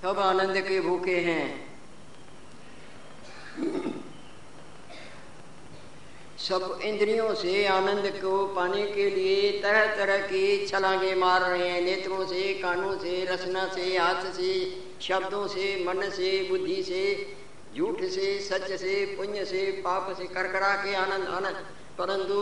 सब 0.02 0.18
आनंद 0.18 0.60
के 0.60 0.80
भूखे 0.80 1.20
हैं। 1.20 1.44
सब 6.38 6.78
इंद्रियों 6.84 7.34
से 7.34 7.66
आनंद 7.66 8.06
को 8.16 8.46
पाने 8.46 8.82
के 8.86 9.10
लिए 9.10 9.50
तरह 9.62 9.96
तरह 9.96 10.18
की 10.18 10.66
छलांगे 10.66 11.14
मार 11.14 11.40
रहे 11.40 11.68
हैं। 11.68 11.80
नेत्रों 11.80 12.26
से, 12.26 12.54
कानों 12.54 12.98
से 12.98 13.24
रसना 13.24 13.66
से, 13.74 13.96
हाथ 13.96 14.32
से, 14.32 14.82
शब्दों 15.00 15.46
से, 15.46 15.84
मन 15.84 16.10
से, 16.10 16.46
बुद्धि 16.50 16.82
से, 16.82 17.34
झूठ 17.76 18.04
से 18.04 18.40
सच 18.40 18.70
से, 18.72 19.04
पुण्य 19.06 19.44
से, 19.44 19.70
पाप 19.84 20.14
से, 20.18 20.24
करकरा 20.24 20.74
के 20.74 20.94
आनंद 20.94 21.28
आनंद। 21.28 21.64
परंतु 21.98 22.40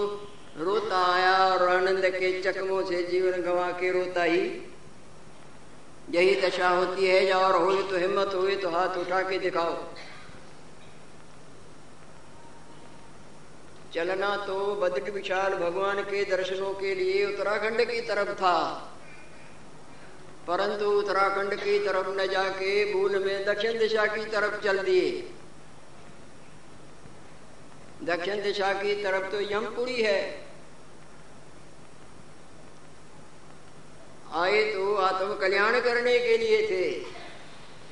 रोता 0.64 1.14
आया 1.14 1.36
और 1.54 1.68
आनंद 1.68 2.04
के 2.04 2.40
चकमों 2.42 2.82
से 2.84 3.02
जीवन 3.02 3.42
गवा 3.42 3.70
के 3.70 3.92
रोता 3.92 4.22
ही। 4.22 4.70
यही 6.10 6.40
दशा 6.40 6.68
होती 6.68 7.06
है 7.06 7.32
और 7.32 7.62
हो 7.62 7.82
तो 7.82 7.96
हिम्मत 7.96 8.34
हुई 8.34 8.56
तो 8.56 8.68
हाथ 8.68 8.96
उठा 8.98 9.20
के 9.20 9.38
दिखाओ। 9.38 9.72
चलना 13.94 14.36
तो 14.36 14.74
बद्र 14.74 15.10
विशाल 15.10 15.54
भगवान 15.54 16.02
के 16.02 16.24
दर्शनों 16.24 16.72
के 16.74 16.94
लिए 16.94 17.26
उत्तराखंड 17.26 17.80
की 17.80 18.00
तरफ़ 18.00 18.34
था। 18.34 18.56
परंतु 20.46 20.90
उत्तराखंड 20.90 21.54
की 21.54 21.78
तरफ़ 21.78 22.08
न 22.08 22.26
जाके 22.26 22.92
भूल 22.92 23.24
में 23.24 23.44
दक्षिण 23.44 23.78
दिशा 23.78 24.06
की 24.06 24.24
तरफ़ 24.24 24.64
चल 24.64 24.78
दिए। 24.78 25.10
दक्षिण 28.02 28.42
दिशा 28.42 28.72
की 28.72 28.94
तरफ़ 29.02 29.30
तो 29.30 29.40
यमपुरी 29.40 30.02
है। 30.02 30.20
आए 34.32 34.62
तो 34.72 34.94
आत्म 34.94 35.34
कल्याण 35.34 35.80
करने 35.80 36.18
के 36.18 36.36
लिए 36.36 36.62
थे। 36.70 37.23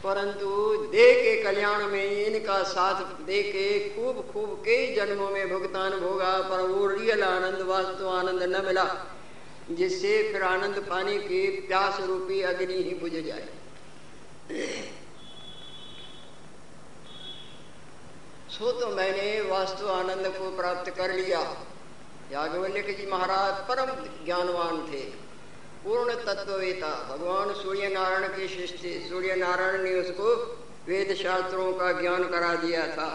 परंतु 0.04 0.48
दे 0.86 1.12
के 1.14 1.42
कल्याण 1.42 1.84
में 1.86 2.26
इनका 2.26 2.62
साथ 2.62 3.02
दे 3.24 3.42
के 3.42 3.66
खूब 3.88 4.16
खूब 4.32 4.62
कई 4.64 4.94
जन्मों 4.94 5.30
में 5.30 5.50
भुगतान 5.50 5.98
भोगा, 6.00 6.32
पर 6.40 6.60
वो 6.60 6.86
रियल 6.86 7.22
आनंद, 7.22 7.60
वास्तव 7.62 8.08
आनंद 8.08 8.42
न 8.42 8.64
मिला, 8.64 8.84
जिससे 9.70 10.32
फिर 10.32 10.42
आनंद 10.42 10.78
पाने 10.90 11.18
की 11.18 11.46
प्यास 11.68 12.00
रूपी 12.00 12.40
अग्नि 12.42 12.82
ही 12.82 12.94
बुझ 12.94 13.12
जाए। 13.12 13.48
सो 18.50 18.72
तो 18.72 18.88
मैंने 18.88 19.40
वास्तु 19.40 19.86
आनंद 19.88 20.26
को 20.28 20.56
प्राप्त 20.56 20.90
कर 20.90 21.12
लिया। 21.12 21.40
याज्ञवल्य 22.32 22.82
जी 22.92 23.06
महाराज 23.06 23.54
परम 23.68 23.90
ज्ञानवान 24.24 24.86
थे। 24.88 25.02
पूर्ण 25.84 26.14
तत्ववेता 26.16 26.88
भगवान 27.08 27.52
सूर्य 27.54 27.88
नारायण 27.88 28.26
के 28.28 28.48
शिष्य 28.48 28.90
सूर्य 29.08 29.34
नारायण 29.36 29.82
ने 29.82 29.94
उसको 30.00 30.34
वेद 30.88 31.14
शास्त्रों 31.16 31.72
का 31.72 31.90
ज्ञान 32.00 32.24
करा 32.24 32.54
दिया 32.56 32.86
था 32.88 33.08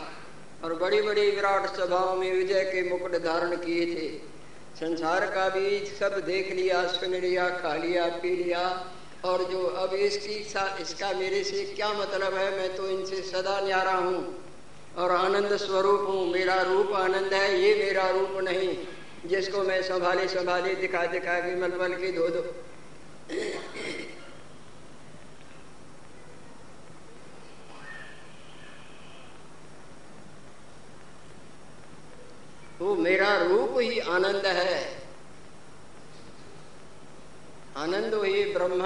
और 0.63 0.73
बड़ी 0.75 1.01
बड़ी 1.01 1.29
विराट 1.31 1.67
सभाओं 1.75 2.15
में 2.15 2.31
विजय 2.31 2.63
के 2.65 2.81
मुकुट 2.89 3.15
धारण 3.23 3.55
किए 3.57 3.85
थे। 3.87 4.07
संसार 4.77 5.25
का 5.25 5.47
भी 5.49 5.79
सब 5.89 6.17
देख 6.25 6.51
लिया, 6.51 6.81
सुन 6.89 7.15
लिया, 7.15 7.47
खा 7.51 7.73
लिया, 7.75 8.05
पी 8.17 8.35
लिया 8.35 8.65
और 9.25 9.43
जो 9.43 9.63
अब 9.77 9.93
इसकी 9.95 10.35
इसका 10.81 11.11
मेरे 11.13 11.43
से 11.43 11.63
क्या 11.75 11.93
मतलब 11.93 12.33
है, 12.33 12.49
मैं 12.57 12.75
तो 12.75 12.87
इनसे 12.89 13.21
सदा 13.23 13.59
न्यारा 13.61 13.93
हूँ 13.93 14.19
और 14.97 15.11
आनंद 15.13 15.55
स्वरूप 15.57 16.05
हूँ। 16.09 16.27
मेरा 16.33 16.61
रूप 16.63 16.93
आनंद 16.97 17.33
है, 17.33 17.61
ये 17.61 17.73
मेरा 17.75 18.09
रूप 18.09 18.37
नहीं। 18.43 18.69
जिसको 19.25 19.63
मैं 19.63 19.83
संभाले 19.83 20.27
संभाले, 20.27 20.75
दिखा 20.75 21.05
दिखा 21.05 21.39
के 21.39 21.55
मल 21.55 21.79
मल 21.79 21.93
के 21.93 22.11
धो 22.11 22.27
दो। 22.27 22.55
वो 32.85 32.95
मेरा 32.95 33.41
रूप 33.41 33.79
ही 33.79 33.99
आनंद 33.99 34.45
है। 34.45 35.03
आनंद 37.77 38.13
ही 38.13 38.53
ब्रह्म। 38.53 38.83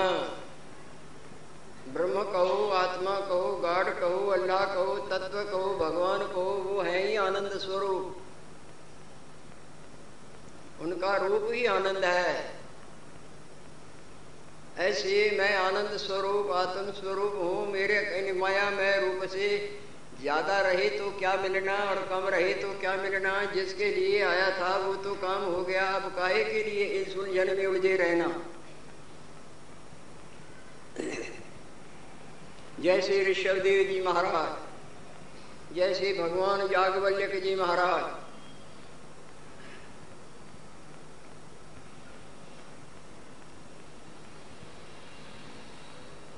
ब्रह्म 1.93 2.23
कहो, 2.23 2.69
आत्मा 2.69 3.19
कहो 3.19 3.55
गाढ़ 3.55 3.89
कहो, 3.89 4.27
अल्लाह 4.27 4.65
कहो, 4.65 4.97
तत्व 4.97 5.51
कहो, 5.51 5.77
भगवान 5.77 6.19
कहो, 6.19 6.51
वो 6.51 6.81
है 6.81 7.07
ही 7.07 7.15
आनंद 7.15 7.51
स्वरूप। 7.57 8.21
उनका 10.81 11.15
रूप 11.17 11.47
ही 11.51 11.65
आनंद 11.67 12.05
है। 12.05 12.33
ऐसे 14.79 15.15
मैं 15.37 15.55
आनंद 15.57 15.97
स्वरूप 15.99 16.51
आत्म 16.53 16.91
स्वरूप 16.93 17.33
हूँ। 17.37 17.71
मेरे 17.71 18.31
माया 18.33 18.69
में 18.69 18.99
रूप 19.01 19.25
से 19.29 19.47
ज़्यादा 20.21 20.59
रहे 20.61 20.89
तो 20.89 21.09
क्या 21.19 21.35
मिलना 21.37 21.75
और 21.85 21.99
कम 22.09 22.27
रहे 22.27 22.53
तो 22.53 22.71
क्या 22.79 22.95
मिलना? 22.97 23.33
जिसके 23.53 23.89
लिए 23.91 24.21
आया 24.23 24.49
था 24.57 24.75
वो 24.77 24.93
तो 25.03 25.13
काम 25.17 25.43
हो 25.45 25.63
गया। 25.63 25.85
अब 25.89 26.09
काहे 26.15 26.43
के 26.43 26.63
लिए 26.63 26.85
इस 27.01 27.17
उलझन 27.17 27.55
में 27.57 27.65
उलझे 27.65 27.95
रहना? 27.97 28.29
जैसे 32.79 33.23
ऋषभदेव 33.25 33.83
जी 33.87 34.01
महाराज, 34.01 34.51
जैसे 35.75 36.13
भगवान 36.13 36.61
यागवल्यक 36.71 37.41
जी 37.43 37.55
महाराज 37.55 38.20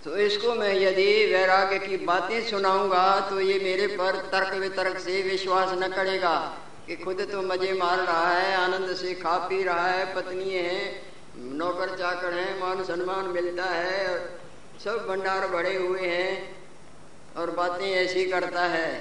तो 0.03 0.15
इसको 0.17 0.53
मैं 0.55 0.74
यदि 0.74 1.33
वैराग्य 1.33 1.77
की 1.79 1.98
बातें 2.05 2.48
सुनाऊँगा 2.48 3.19
तो 3.29 3.39
ये 3.39 3.60
मेरे 3.60 3.88
पर 3.98 4.15
तर्क 4.31 4.53
वितर्क 4.53 4.98
से 5.00 5.22
विश्वास 5.22 5.70
न 5.74 5.87
करेगा 5.87 6.35
कि 6.87 6.96
खुद 6.96 7.22
तो 7.31 7.42
मज़े 7.42 7.74
मार 7.74 8.00
रहा 8.00 8.31
है, 8.31 8.55
आनंद 8.55 8.96
से 8.96 9.13
खा 9.13 9.37
पी 9.48 9.61
रहा 9.63 9.87
है, 9.87 10.03
पत्नी 10.16 10.50
है, 10.50 11.01
नौकर 11.53 11.96
चाकर 11.98 12.33
है, 12.33 12.59
मान 12.59 12.83
सम्मान 12.83 13.27
मिलता 13.27 13.66
है 13.66 14.07
और 14.09 14.20
सब 14.83 15.05
भंडार 15.07 15.48
भरे 15.48 15.75
हुए 15.77 16.07
हैं 16.07 16.55
और 17.37 17.51
बातें 17.51 17.85
ऐसी 17.85 18.25
करता 18.25 18.66
है। 18.68 18.92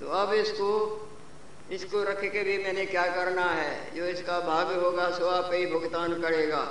तो 0.00 0.08
अब 0.12 0.32
इसको 0.34 0.70
इसको 1.72 2.02
रख 2.02 2.20
के 2.22 2.42
भी 2.44 2.56
मैंने 2.58 2.86
क्या 2.86 3.06
करना 3.14 3.44
है? 3.44 3.94
जो 3.96 4.04
इसका 4.06 4.40
भाग्य 4.42 4.80
होगा, 4.80 5.10
सो 5.10 5.26
आप 5.26 5.50
ही 5.54 5.66
भुगतान 5.66 6.20
करेगा। 6.22 6.64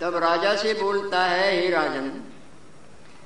तब 0.00 0.16
राजा 0.16 0.54
से 0.56 0.74
बोलता 0.74 1.24
है, 1.24 1.60
हे 1.60 1.70
राजन, 1.70 2.10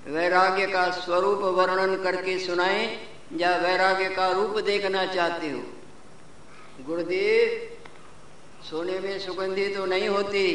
वैराग्य 0.07 0.67
का 0.67 0.91
स्वरूप 0.91 1.39
वर्णन 1.39 2.03
करके 2.03 2.39
सुनाए, 2.39 3.07
या 3.33 3.57
वैराग्य 3.57 4.09
का 4.09 4.31
रूप 4.31 4.59
देखना 4.59 5.05
चाहते 5.07 5.51
हो? 5.51 5.63
गुरुदेव, 6.87 7.69
सोने 8.71 8.99
में 9.01 9.19
सुगंधी 9.19 9.67
तो 9.69 9.87
नहीं 9.87 10.09
होती, 10.09 10.47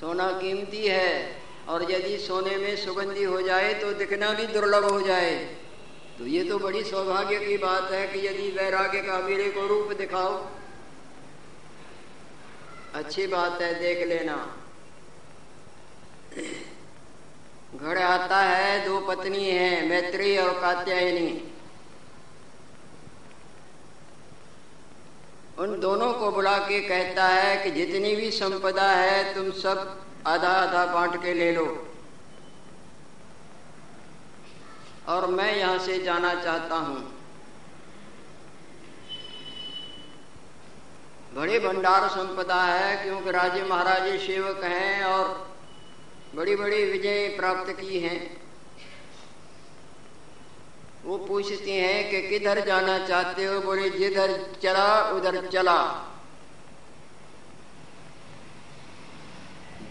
सोना 0.00 0.30
कीमती 0.32 0.86
है, 0.86 1.42
और 1.68 1.90
यदि 1.92 2.18
सोने 2.18 2.56
में 2.56 2.76
सुगंधी 2.76 3.24
हो 3.24 3.40
जाए 3.42 3.74
तो 3.74 3.92
दिखना 3.92 4.32
भी 4.32 4.46
दुर्लभ 4.46 4.84
हो 4.84 5.00
जाए। 5.00 5.34
तो 6.18 6.26
ये 6.26 6.44
तो 6.44 6.58
बड़ी 6.58 6.84
सौभाग्य 6.84 7.38
की 7.38 7.56
बात 7.56 7.90
है 7.92 8.06
कि 8.06 8.26
यदि 8.26 8.50
वैराग्य 8.50 9.00
का 9.00 9.18
मेरे 9.18 9.50
को 9.50 9.66
रूप 9.66 9.92
दिखाओ। 9.92 10.46
अच्छी 12.94 13.26
बात 13.26 13.62
है, 13.62 13.74
देख 13.80 14.06
लेना। 14.06 14.56
घर 17.76 18.02
आता 18.02 18.36
है, 18.36 18.84
दो 18.88 19.00
पत्नी 19.00 19.50
है, 19.50 19.88
मैत्री 19.88 20.38
और 20.38 20.60
कात्यायनी। 20.60 21.52
उन 25.58 25.80
दोनों 25.80 26.12
को 26.12 26.30
बुला 26.30 26.58
के 26.58 26.80
कहता 26.80 27.28
है 27.28 27.64
कि 27.64 27.70
जितनी 27.70 28.16
भी 28.16 28.30
संपदा 28.30 28.90
है, 28.90 29.34
तुम 29.34 29.50
सब 29.50 30.04
आधा 30.26 30.48
आधा 30.48 30.86
बांट 30.86 31.22
के 31.22 31.34
ले 31.34 31.52
लो। 31.52 31.88
और 35.08 35.26
मैं 35.26 35.56
यहाँ 35.56 35.78
से 35.78 36.02
जाना 36.02 36.34
चाहता 36.34 36.74
हूँ। 36.74 37.12
बड़े 41.34 41.58
भंडार 41.58 42.08
संपदा 42.08 42.62
है, 42.62 43.04
क्योंकि 43.04 43.30
राजे 43.30 43.62
महाराजे 43.62 44.18
सेवक 44.18 44.64
हैं 44.64 45.04
और 45.04 45.45
बड़ी 46.36 46.56
बड़ी 46.56 46.84
विजय 46.84 47.28
प्राप्त 47.28 47.70
की 47.72 47.98
हैं। 47.98 48.40
वो 51.04 51.18
पूछते 51.18 51.72
हैं 51.72 52.10
कि 52.10 52.28
किधर 52.28 52.66
जाना 52.66 53.06
चाहते 53.06 53.44
हो? 53.44 53.60
बोले, 53.60 53.90
जिधर 53.90 54.54
चला, 54.62 55.10
उधर 55.10 55.46
चला। 55.46 56.12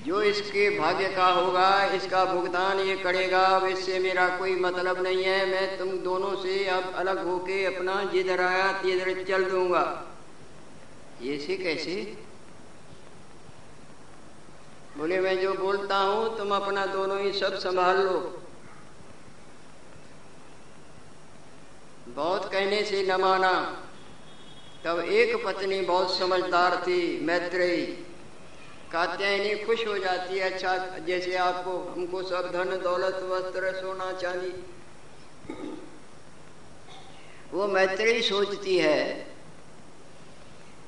जो 0.05 0.21
इसके 0.21 0.79
भाग्य 0.79 1.10
का 1.10 1.25
होगा, 1.25 1.86
इसका 1.86 2.25
भुगतान 2.25 2.79
ये 2.79 2.95
करेगा, 2.95 3.41
अब 3.41 3.65
इससे 3.65 3.99
मेरा 3.99 4.29
कोई 4.29 4.55
मतलब 4.55 5.03
नहीं 5.03 5.23
है। 5.23 5.45
मैं 5.45 5.77
तुम 5.77 5.89
दोनों 5.89 6.36
से 6.36 6.67
अब 6.67 6.93
अलग 6.95 7.25
होके 7.25 7.65
अपना 7.65 8.03
जिधर 8.03 8.41
आया, 8.41 8.71
तिधर 8.71 9.23
चल 9.23 9.43
दूँगा। 9.43 10.15
ये 11.21 11.39
से 11.39 11.58
कैसे? 11.58 12.24
बोले, 14.97 15.19
मैं 15.19 15.41
जो 15.41 15.53
बोलता 15.53 15.97
हूँ, 15.97 16.38
तुम 16.38 16.55
अपना 16.55 16.86
दोनों 16.86 17.19
ही 17.21 17.34
सब 17.34 17.60
संभाल 17.60 17.97
लो। 17.97 18.41
बहुत 22.08 22.51
कहने 22.51 22.84
से 22.84 23.03
न 23.03 23.21
माना। 23.21 23.81
तब 24.86 24.99
एक 24.99 25.45
पत्नी 25.45 25.81
बहुत 25.81 26.17
समझदार 26.17 26.75
थी, 26.75 27.19
मैत्रेयी। 27.25 27.86
कात्यायनी 28.91 29.65
खुश 29.65 29.88
हो 29.88 29.97
जाती 29.97 30.38
है 30.38 30.51
अच्छा 30.51 30.77
जैसे 31.08 31.36
आपको, 31.36 31.93
हमको 31.93 32.23
सब 32.23 32.51
धन, 32.51 32.79
दौलत, 32.84 33.19
वस्त्र, 33.23 33.71
सोना 33.73 34.12
चांदी। 34.12 34.65
वो 37.53 37.67
मैत्री 37.67 38.21
सोचती 38.21 38.77
है 38.77 39.34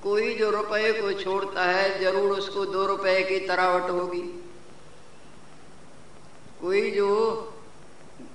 कोई 0.04 0.34
जो 0.36 0.50
रुपए 0.52 0.92
को 0.94 1.12
छोड़ता 1.14 1.64
है, 1.64 2.00
ज़रूर 2.02 2.32
उसको 2.32 2.66
दो 2.68 2.86
रुपए 2.88 3.22
की 3.24 3.40
तरावट 3.48 3.90
होगी। 3.92 4.22
कोई 6.62 6.90
जो 6.92 7.10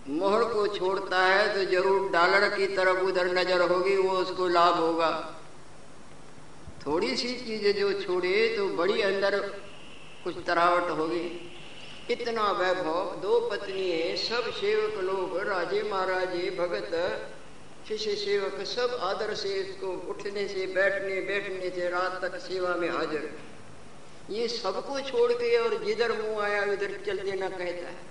मोहर 0.08 0.44
को 0.44 0.66
छोड़ता 0.68 1.20
है 1.22 1.46
तो 1.54 1.64
ज़रूर 1.70 2.10
डॉलर 2.12 2.48
की 2.48 2.66
तरफ़ 2.76 2.98
उधर 3.02 3.32
नज़र 3.34 3.60
होगी, 3.62 3.96
वो 3.96 4.16
उसको 4.18 4.46
लाभ 4.48 4.76
होगा। 4.76 5.10
थोड़ी 6.86 7.16
सी 7.16 7.34
चीज़ 7.36 7.78
जो 7.78 7.92
छोड़े 8.00 8.48
तो 8.56 8.68
बड़ी 8.76 9.02
अंदर 9.02 9.38
कुछ 10.24 10.36
तरावट 10.46 10.90
होगी। 10.90 11.26
इतना 12.10 12.50
वैभव, 12.52 13.16
दो 13.22 13.38
पत्नी 13.50 13.90
है 13.90 14.16
सब 14.18 14.50
सेवक 14.52 15.02
लोग, 15.02 15.38
राजे 15.48 15.82
महाराजे, 15.82 16.50
भगत 16.58 16.90
शिष्य 17.88 18.14
सेवक 18.16 18.64
सब 18.66 18.98
आदर 19.02 19.34
से 19.34 19.48
इसको 19.50 19.88
उठने 20.10 20.46
से, 20.48 20.66
बैठने 20.66 21.20
बैठने 21.22 21.70
से 21.70 21.88
रात 21.88 22.20
तक 22.22 22.38
सेवा 22.40 22.74
में 22.74 22.88
हाजिर। 22.90 23.30
ये 24.30 24.46
सबको 24.48 25.00
छोड़ 25.00 25.32
के 25.32 25.56
और 25.58 25.82
जिधर 25.84 26.12
मुँह 26.12 26.42
आया, 26.44 26.62
उधर 26.64 26.98
चल 27.06 27.18
देना 27.20 27.48
कहता 27.48 27.88
है। 27.88 28.10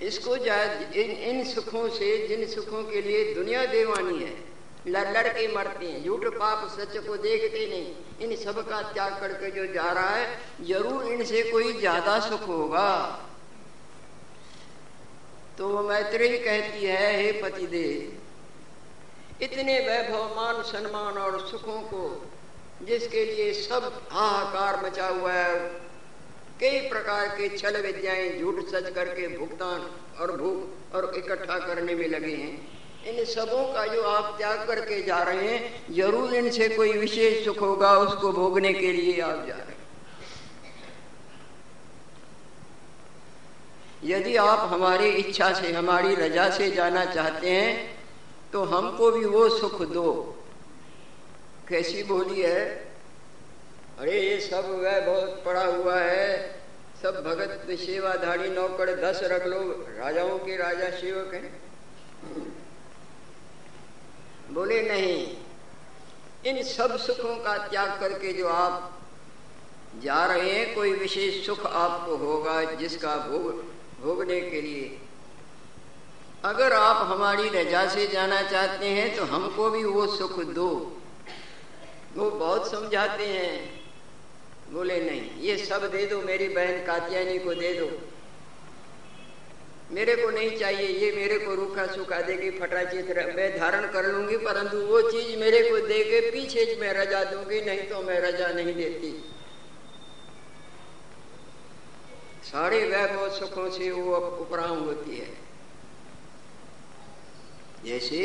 इसको 0.00 0.36
इन 0.36 1.10
इन 1.10 1.44
सुखों 1.44 1.88
से, 1.88 2.26
जिन 2.28 2.46
सुखों 2.46 2.82
के 2.84 3.00
लिए 3.02 3.34
दुनिया 3.34 3.64
देवानी 3.66 4.18
है, 4.18 4.34
लड़ 4.86 5.08
लड़ 5.08 5.28
के 5.28 5.46
मरते 5.54 5.86
हैं, 5.86 6.04
झूठ, 6.04 6.24
पाप, 6.34 6.68
सच 6.70 6.96
को 7.06 7.16
देखते 7.18 7.66
नहीं। 7.66 7.88
इन 8.20 8.36
सब 8.36 8.60
का 8.68 8.80
त्याग 8.92 9.18
करके 9.20 9.50
जो 9.50 9.72
जा 9.72 9.90
रहा 9.92 10.10
है, 10.10 10.26
ज़रूर 10.62 11.12
इनसे 11.12 11.42
कोई 11.42 11.72
ज़्यादा 11.72 12.18
सुख 12.20 12.46
होगा। 12.48 12.86
तो 15.60 15.68
वो 15.68 15.82
मैत्री 15.82 16.28
कहती 16.38 16.86
है, 16.86 17.22
हे 17.22 17.32
पति 17.32 17.66
दे 17.66 18.12
इतने 19.42 19.78
वैभव 19.78 20.36
मान 20.36 20.62
सम्मान 20.62 21.18
और 21.18 21.38
सुखों 21.48 21.80
को, 21.80 22.30
जिसके 22.86 23.24
लिए 23.24 23.52
सब 23.52 23.90
हाहाकार 24.10 24.86
मचा 24.86 25.08
हुआ 25.08 25.32
है, 25.32 25.58
कई 26.60 26.80
प्रकार 26.88 27.28
के 27.28 27.48
छल 27.58 27.80
विद्याएँ 27.82 28.40
झूठ 28.40 28.64
सच 28.64 28.90
करके 28.94 29.28
भुगतान 29.38 29.80
और 30.20 30.36
भूख 30.36 30.94
और 30.94 31.12
इकट्ठा 31.16 31.58
करने 31.58 31.94
में 31.94 32.08
लगे 32.08 32.34
हैं। 32.34 32.54
इन 33.06 33.24
सबों 33.24 33.64
का 33.74 33.86
जो 33.86 34.02
आप 34.02 34.34
त्याग 34.38 34.66
करके 34.66 35.02
जा 35.02 35.22
रहे 35.22 35.48
हैं, 35.48 35.94
ज़रूर 35.94 36.34
इनसे 36.34 36.68
कोई 36.68 36.92
विशेष 36.92 37.44
सुख 37.44 37.60
होगा, 37.60 37.92
उसको 37.98 38.32
भोगने 38.32 38.72
के 38.72 38.92
लिए 38.92 39.20
आप 39.20 39.44
जा 39.46 39.54
रहे 39.54 39.60
हैं। 39.60 39.69
यदि 44.04 44.36
आप 44.36 44.58
हमारी 44.72 45.08
इच्छा 45.08 45.52
से, 45.52 45.72
हमारी 45.72 46.14
रजा 46.14 46.50
से 46.50 46.70
जाना 46.70 47.04
चाहते 47.04 47.50
हैं 47.50 47.98
तो 48.52 48.62
हमको 48.64 49.10
भी 49.10 49.24
वो 49.24 49.48
सुख 49.48 49.82
दो। 49.82 50.36
कैसी 51.68 52.02
बोली 52.02 52.42
है? 52.42 52.64
अरे, 53.98 54.20
ये 54.20 54.40
सब 54.40 54.82
वह 54.82 55.00
बहुत 55.00 55.42
पड़ा 55.44 55.64
हुआ 55.64 55.98
है। 56.00 56.60
सब 57.02 57.24
भगत 57.24 57.66
सेवाधारी 57.70 58.50
नौकर, 58.50 58.94
दस 59.00 59.20
रख 59.22 59.46
लो 59.46 59.60
राजाओं 59.98 60.38
के 60.38 60.56
राजा 60.56 60.90
सेवक 60.90 61.34
हैं। 61.34 61.62
बोले, 64.50 64.82
नहीं, 64.82 65.36
इन 66.46 66.62
सब 66.62 66.96
सुखों 66.96 67.36
का 67.36 67.56
त्याग 67.58 68.00
करके 68.00 68.32
जो 68.32 68.48
आप 68.48 68.98
जा 70.02 70.24
रहे 70.26 70.50
हैं, 70.50 70.74
कोई 70.74 70.92
विशेष 70.92 71.46
सुख 71.46 71.66
आपको 71.66 72.16
होगा, 72.16 72.62
जिसका 72.64 73.16
भोग 73.16 73.69
भोगने 74.02 74.40
के 74.40 74.60
लिए। 74.60 74.98
अगर 76.44 76.72
आप 76.72 77.06
हमारी 77.06 77.48
रजा 77.48 77.86
से 77.88 78.06
जाना 78.06 78.42
चाहते 78.42 78.86
हैं 78.86 79.16
तो 79.16 79.24
हमको 79.24 79.70
भी 79.70 79.84
वो 79.84 80.06
सुख 80.06 80.38
दो। 80.54 80.68
वो 82.16 82.30
बहुत 82.30 82.70
समझाते 82.70 83.24
हैं। 83.24 83.80
बोले, 84.72 85.00
नहीं, 85.00 85.30
ये 85.40 85.56
सब 85.56 85.90
दे 85.90 86.06
दो, 86.06 86.20
मेरी 86.22 86.48
बहन 86.48 86.84
कात्यानी 86.86 87.38
को 87.38 87.54
दे 87.54 87.72
दो। 87.74 87.90
मेरे 89.92 90.14
को 90.16 90.30
नहीं 90.30 90.58
चाहिए, 90.58 90.88
ये 90.88 91.10
मेरे 91.12 91.38
को 91.38 91.54
रूखा 91.54 91.86
सुखा 91.86 92.20
देगी 92.20 92.50
फटा 92.50 92.82
चित्र 92.84 93.32
मैं 93.36 93.58
धारण 93.58 93.86
कर 93.92 94.06
लूँगी, 94.06 94.36
परंतु 94.36 94.76
वो 94.86 95.00
चीज़ 95.10 95.38
मेरे 95.38 95.62
को 95.70 95.78
दे 95.86 96.02
के 96.04 96.20
पीछे 96.30 96.76
मैं 96.80 96.92
रजा 96.94 97.24
दूँगी, 97.24 97.60
नहीं 97.60 97.82
तो 97.82 98.02
मैं 98.02 98.20
रजा 98.20 98.48
नहीं 98.48 98.74
देती। 98.74 99.10
सारे 102.50 102.78
वैभव 102.84 103.28
सुखों 103.30 103.70
से 103.70 103.90
वो 103.90 104.16
उपराम 104.16 104.78
होती 104.78 105.16
है। 105.18 105.28
जैसे 107.84 108.22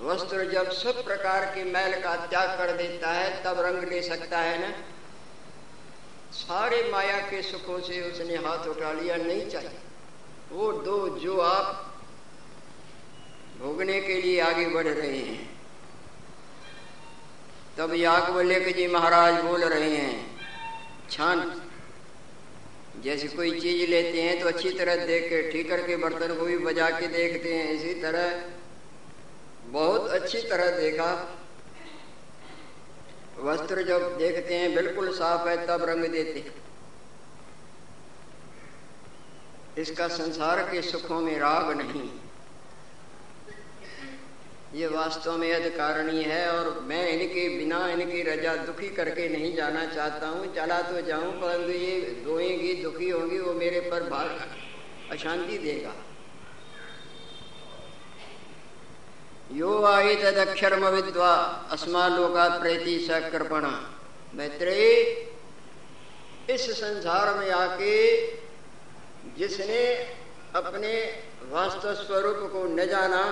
वस्त्र 0.00 0.44
जब 0.50 0.70
सब 0.70 1.04
प्रकार 1.04 1.44
के 1.44 1.64
मैल 1.64 2.00
का 2.02 2.14
त्याग 2.26 2.58
कर 2.58 2.76
देता 2.76 3.10
है, 3.10 3.42
तब 3.44 3.60
रंग 3.60 3.88
ले 3.88 4.02
सकता 4.02 4.38
है 4.38 4.58
ना? 4.60 4.74
सारे 6.32 6.82
माया 6.90 7.18
के 7.20 7.42
सुखों 7.42 7.80
से 7.80 8.00
उसने 8.02 8.36
हाथ 8.36 8.66
उठा 8.66 8.92
लिया, 8.92 9.16
नहीं 9.16 9.48
चाहिए। 9.50 9.78
वो 10.52 10.72
दो 10.72 11.08
जो 11.18 11.40
आप 11.40 11.94
भोगने 13.60 14.00
के 14.00 14.20
लिए 14.22 14.40
आगे 14.40 14.66
बढ़ 14.66 14.86
रहे 14.86 15.18
हैं। 15.18 15.50
तब 17.78 17.94
याकवल्यक 17.94 18.74
जी 18.76 18.86
महाराज 18.86 19.34
बोल 19.44 19.64
रहे 19.64 19.96
हैं, 19.96 20.40
छान 21.10 21.40
जैसे 23.04 23.28
कोई 23.28 23.50
चीज़ 23.60 23.90
लेते 23.90 24.20
हैं 24.22 24.40
तो 24.40 24.46
अच्छी 24.48 24.70
तरह 24.70 25.04
देख 25.06 25.28
के 25.28 25.40
ठीक 25.52 25.68
करके 25.68 25.96
बर्तन 25.96 26.34
को 26.34 26.44
भी 26.44 26.56
बजा 26.58 26.88
के 26.90 27.06
देखते 27.08 27.54
हैं। 27.54 27.72
इसी 27.72 27.94
तरह 28.02 28.44
बहुत 29.68 30.10
अच्छी 30.10 30.38
तरह 30.40 30.70
देखा। 30.78 31.10
वस्त्र 33.40 33.82
जब 33.82 34.16
देखते 34.18 34.54
हैं, 34.54 34.74
बिल्कुल 34.74 35.12
साफ़ 35.12 35.48
है, 35.48 35.56
तब 35.66 35.84
रंग 35.84 36.04
देते 36.08 36.44
इसका 39.76 40.08
संसार 40.08 40.62
के 40.62 40.82
सुखों 40.82 41.20
में 41.20 41.38
राग 41.38 41.76
नहीं। 41.78 42.08
ये 44.74 44.86
वास्तव 44.86 45.36
में 45.38 45.52
अधिकारणीय 45.52 46.22
है 46.22 46.48
और 46.50 46.78
मैं 46.82 47.08
इनके 47.08 47.48
बिना 47.58 47.78
इनकी 47.88 48.22
रजा 48.22 48.54
दुखी 48.66 48.88
करके 48.88 49.28
नहीं 49.28 49.54
जाना 49.56 49.84
चाहता 49.86 50.28
हूँ, 50.28 50.46
चला 50.54 50.80
तो 50.82 51.00
जाऊँ, 51.00 51.32
परंतु 51.40 51.72
ये 51.72 52.22
रोएँगी, 52.26 52.72
दुखी 52.82 53.10
होंगी, 53.10 53.38
वो 53.38 53.52
मेरे 53.54 53.80
पर 53.80 54.08
भार 54.10 54.28
अशांति 55.12 55.58
देगा। 55.58 55.94
यो 59.52 59.82
आई 59.84 60.16
तदक्षरम 60.16 60.86
विद्वा 60.88 61.32
अस्मा 61.72 62.06
लोका 62.08 62.48
प्रेति 62.58 62.98
सकृपण 63.00 63.66
मैत्रेय, 64.34 64.90
इस 66.50 66.70
संसार 66.72 67.34
में 67.38 67.50
आके 67.52 67.96
जिसने 69.38 69.82
अपने 70.54 70.94
वास्तव 71.50 71.94
स्वरूप 71.96 72.50
को 72.52 72.64
न 72.66 72.86
जाना 72.86 73.22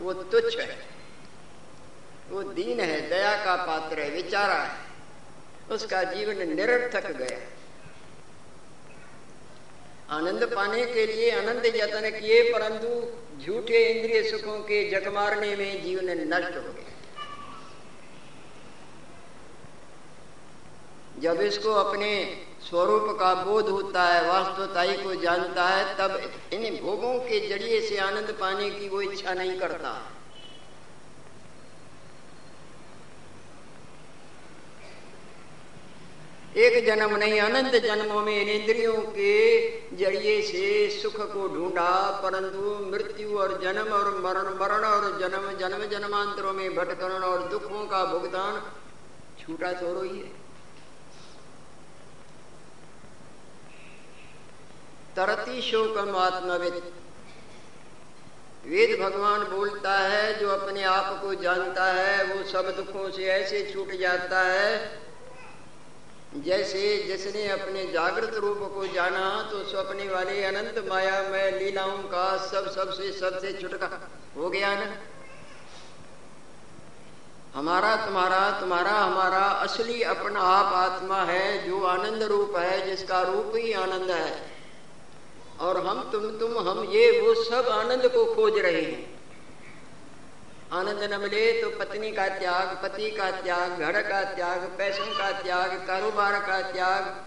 वो 0.00 0.12
तुच्छ 0.12 0.58
है। 0.58 0.78
वो 2.30 2.42
दीन 2.42 2.80
है, 2.80 3.08
दया 3.08 3.44
का 3.44 3.56
पात्र 3.56 4.00
है, 4.00 4.10
विचारा 4.10 4.54
है। 4.54 4.78
उसका 5.70 6.02
जीवन 6.02 6.54
निरर्थक 6.56 7.12
गया। 7.12 7.38
आनंद 10.10 10.44
पाने 10.44 10.86
के 10.86 11.06
लिए, 11.06 11.30
आनंद 11.30 11.66
यत्न 11.66 12.10
किए, 12.10 12.52
परंतु 12.52 12.88
झूठे 13.44 13.86
इंद्रिय 13.86 14.30
सुखों 14.30 14.58
के 14.60 14.90
जग 14.90 15.08
मारने 15.08 15.56
में 15.56 15.84
जीवन 15.84 16.34
नष्ट 16.34 16.56
हो 16.56 16.72
गया। 16.72 16.86
जब 21.18 21.40
इसको 21.40 21.70
अपने 21.72 22.10
स्वरूप 22.70 23.06
का 23.20 23.32
बोध 23.34 23.68
होता 23.68 24.02
है, 24.04 24.20
वास्तवताई 24.26 24.96
को 24.96 25.14
जानता 25.22 25.66
है, 25.68 25.84
तब 25.98 26.20
इन 26.52 26.76
भोगों 26.76 27.18
के 27.20 27.38
ज़रिए 27.48 27.80
से 27.80 27.96
आनंद 27.98 28.30
पाने 28.40 28.70
की 28.70 28.88
वो 28.88 29.00
इच्छा 29.02 29.34
नहीं 29.34 29.58
करता। 29.58 29.90
एक 36.56 36.84
जन्म 36.86 37.16
नहीं, 37.16 37.40
अनंत 37.40 37.74
जन्मों 37.74 38.20
में 38.22 38.40
इंद्रियों 38.44 38.94
के 39.10 39.34
ज़रिए 39.96 40.40
से 40.42 40.90
सुख 40.92 41.16
को 41.32 41.48
ढूंढा, 41.48 41.90
परंतु 42.22 42.74
मृत्यु 42.86 43.38
और 43.38 43.60
जन्म 43.62 43.92
और 43.92 44.10
मरण 44.20 44.48
मरण 44.60 44.84
और 44.84 45.18
जन्म 45.20 45.50
जन्म 45.58 45.84
जन्मांतरों 45.88 46.52
में 46.52 46.74
भटकरण 46.76 47.22
और 47.24 47.48
दुखों 47.48 47.86
का 47.86 48.04
भुगतान 48.04 48.62
छूटा 49.40 49.72
छोड़ो 49.72 50.02
ही 50.02 50.18
है। 50.18 50.39
तरती 55.16 55.60
शोकम 55.62 56.16
आत्मविद। 56.16 56.82
वेद 58.64 58.98
भगवान 59.00 59.44
बोलता 59.50 59.98
है, 59.98 60.38
जो 60.40 60.48
अपने 60.48 60.82
आप 60.84 61.20
को 61.22 61.34
जानता 61.34 61.84
है, 61.84 62.24
वो 62.24 62.42
सब 62.48 62.70
दुखों 62.76 63.10
से 63.10 63.24
ऐसे 63.24 63.70
छूट 63.72 63.92
जाता 64.00 64.40
है, 64.40 64.98
जैसे 66.36 66.80
जिसने 67.02 67.46
अपने 67.48 67.84
जागृत 67.86 68.34
रूप 68.34 68.58
को 68.74 68.86
जाना 68.86 69.48
तो 69.52 69.62
स्वप्ने 69.64 70.08
वाले 70.08 70.44
अनंत 70.44 70.84
माया 70.88 71.22
में 71.22 71.58
लीलाओं 71.58 71.96
का 72.10 72.26
सब 72.46 72.70
सबसे 72.70 73.12
सबसे 73.12 73.52
छुटका 73.52 73.88
हो 74.36 74.50
गया 74.50 74.74
ना? 74.74 74.86
हमारा 77.54 77.96
तुम्हारा 77.96 78.50
तुम्हारा 78.60 78.92
हमारा 78.92 79.38
असली 79.38 80.02
अपना 80.02 80.40
आप 80.40 80.72
आत्मा 80.74 81.22
है, 81.22 81.68
जो 81.68 81.82
आनंद 81.84 82.22
रूप 82.22 82.56
है, 82.56 82.86
जिसका 82.86 83.22
रूप 83.22 83.52
ही 83.56 83.72
आनंद 83.72 84.10
है। 84.10 84.49
और 85.60 85.86
हम 85.86 86.10
तुम 86.10 86.38
तुम, 86.38 86.68
हम, 86.68 86.84
ये, 86.84 87.20
वो 87.20 87.44
सब 87.44 87.68
आनंद 87.68 88.08
को 88.08 88.34
खोज 88.34 88.58
रहे 88.58 88.82
हैं। 88.82 89.20
आनंद 90.72 91.02
न 91.02 91.20
मिले 91.20 91.62
तो 91.62 91.70
पत्नी 91.70 92.12
का 92.12 92.28
त्याग, 92.28 92.80
पति 92.82 93.10
का 93.10 93.30
त्याग, 93.30 93.78
घर 93.78 94.02
का 94.02 94.22
त्याग, 94.22 94.60
पैसों 94.78 95.18
का 95.18 95.30
त्याग, 95.32 95.86
कारोबार 95.86 96.40
का 96.46 96.60
त्याग। 96.62 97.24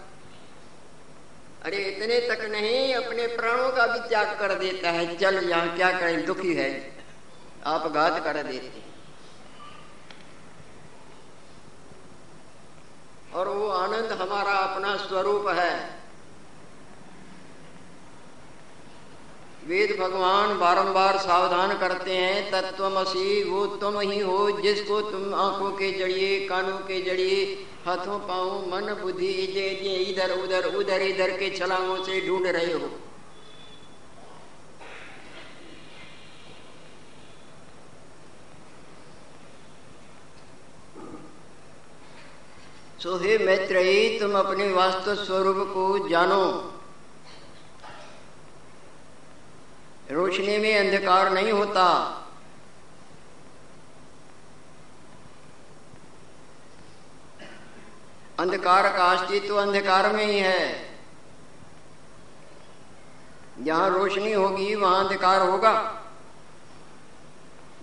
अरे, 1.64 1.76
इतने 1.76 2.20
तक 2.20 2.44
नहीं, 2.44 2.94
अपने 2.94 3.26
प्राणों 3.26 3.70
का 3.70 3.86
भी 3.86 4.08
त्याग 4.08 4.38
कर 4.38 4.54
देता 4.54 4.90
है। 4.90 5.16
चल 5.16 5.50
यहाँ 5.50 5.76
क्या 5.76 5.98
करें, 6.00 6.24
दुखी 6.24 6.54
है। 6.54 6.96
आप 7.66 7.92
घात 7.92 8.24
कर 8.24 8.42
देते 8.42 8.82
और 13.34 13.48
वो 13.48 13.68
आनंद 13.68 14.12
हमारा 14.12 14.52
अपना 14.52 14.96
स्वरूप 14.96 15.48
है। 15.48 15.93
वेद 19.66 19.96
भगवान 20.00 20.58
बारंबार 20.58 21.16
सावधान 21.18 21.78
करते 21.78 22.16
हैं, 22.16 22.50
तत्वमसी 22.50 23.42
वो 23.50 23.66
तुम 23.66 23.98
ही 24.00 24.18
हो, 24.20 24.50
जिसको 24.60 25.00
तुम 25.00 25.34
आँखों 25.34 25.70
के 25.70 25.90
जड़िए, 25.92 26.38
कानों 26.48 26.78
के 26.78 27.00
जड़िए, 27.02 27.44
हाथों 27.86 28.18
पाओ 28.18 28.60
मन, 28.66 28.94
बुद्धि, 29.02 29.26
इधर 29.26 30.32
उधर 30.32 30.74
उधर, 30.74 31.02
इधर 31.02 31.30
के 31.30 31.50
छलांगों 31.56 31.96
से 32.04 32.20
ढूंढ 32.28 32.46
रहे 32.46 32.72
हो। 32.72 32.90
सो 43.02 43.16
हे 43.16 43.38
मैत्रेयी, 43.38 44.18
तुम 44.20 44.38
अपने 44.38 44.72
वास्तव 44.72 45.14
स्वरूप 45.14 45.66
को 45.68 46.08
जानो। 46.08 46.73
रोशनी 50.14 50.58
में 50.58 50.78
अंधकार 50.78 51.30
नहीं 51.30 51.52
होता। 51.52 51.84
अंधकार 58.38 58.88
का 58.96 59.04
अस्तित्व 59.06 59.48
तो 59.48 59.56
अंधकार 59.56 60.12
में 60.12 60.24
ही 60.26 60.38
है। 60.38 60.94
जहाँ 63.60 63.90
रोशनी 63.90 64.32
होगी, 64.32 64.74
वहाँ 64.74 65.04
अंधकार 65.04 65.42
होगा। 65.42 65.74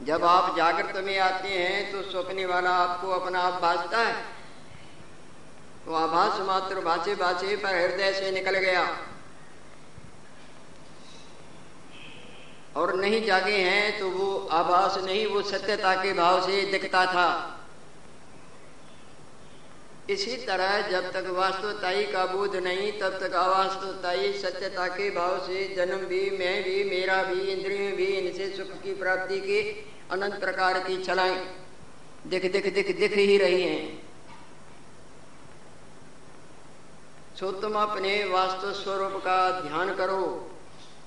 जब 0.04 0.24
आप 0.26 0.56
जागृत 0.58 1.04
में 1.06 1.18
आते 1.20 1.50
हैं 1.50 1.92
तो 1.92 2.02
स्वप्ने 2.02 2.46
वाला 2.46 2.70
आपको 2.70 3.12
अपना 3.12 3.40
आप 3.40 3.62
भाजता 3.62 3.98
है। 3.98 4.24
वो 5.86 5.96
आभास 5.96 6.40
मात्र 6.40 6.82
बाचे 6.82 7.16
बाचे 7.16 7.56
पर 7.56 7.76
हृदय 7.76 8.14
से 8.14 8.32
निकल 8.32 8.58
गया। 8.60 8.84
और 12.76 12.96
नहीं 12.96 13.26
जागे 13.26 13.56
हैं 13.56 14.00
तो 14.00 14.10
वो 14.10 14.48
आभास 14.52 14.98
नहीं, 14.98 15.26
वो 15.26 15.42
सत्यता 15.42 15.94
के 15.96 16.14
भाव 16.14 16.42
से 16.42 16.62
दिखता 16.72 17.06
था। 17.06 17.58
इसी 20.10 20.36
तरह 20.38 20.90
जब 20.90 21.12
तक 21.12 21.28
वास्तवताई 21.30 22.04
का 22.04 22.26
बोध 22.26 22.56
नहीं, 22.56 22.92
तब 23.00 23.18
तक 23.20 23.34
अवास्तवताई 23.34 24.32
सत्यता 24.34 24.88
के 24.88 25.10
भाव 25.10 25.38
से 25.40 25.68
जन्म 25.76 26.06
भी, 26.06 26.30
मैं 26.30 26.64
भी, 26.64 26.84
मेरा 26.84 27.22
भी, 27.24 27.40
इंद्रिय 27.42 27.92
भी, 27.92 28.06
इनसे 28.06 28.48
सुख 28.58 28.72
की 28.84 28.94
प्राप्ति 28.94 29.40
के 29.40 29.62
अनंत 30.12 30.40
प्रकार 30.40 30.80
की 30.80 31.04
छलाएँ 31.04 31.40
दिख 32.28 32.52
दिख 32.52 32.74
दिख 32.74 32.98
दिख 33.00 33.18
ही 33.18 33.38
रही 33.38 33.62
हैं। 33.62 34.02
सो 37.40 37.52
तुम 37.52 37.74
अपने 37.74 38.14
वास्तव 38.26 38.72
स्वरूप 38.74 39.22
का 39.22 39.40
ध्यान 39.62 39.96
करो, 39.96 40.26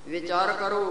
विचार 0.09 0.53
करो 0.61 0.87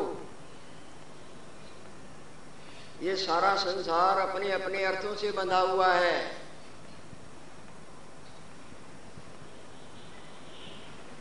ये 3.04 3.16
सारा 3.16 3.56
संसार 3.56 4.30
अपने 4.30 4.52
अपने 4.52 4.84
अर्थों 4.84 5.16
से 5.16 5.32
बंधा 5.32 5.60
हुआ 5.60 5.94
है। 5.94 6.44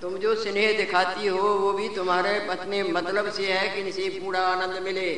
तुम 0.01 0.17
जो 0.17 0.35
स्नेह 0.35 0.77
दिखाती 0.77 1.27
हो, 1.27 1.49
वो 1.49 1.73
भी 1.73 1.89
तुम्हारे 1.89 2.49
अपने 2.49 2.83
मतलब 2.83 3.33
से 3.33 3.53
है 3.53 3.75
कि 3.75 3.81
इनसे 3.81 4.09
पूरा 4.21 4.41
आनंद 4.41 4.83
मिले। 4.83 5.15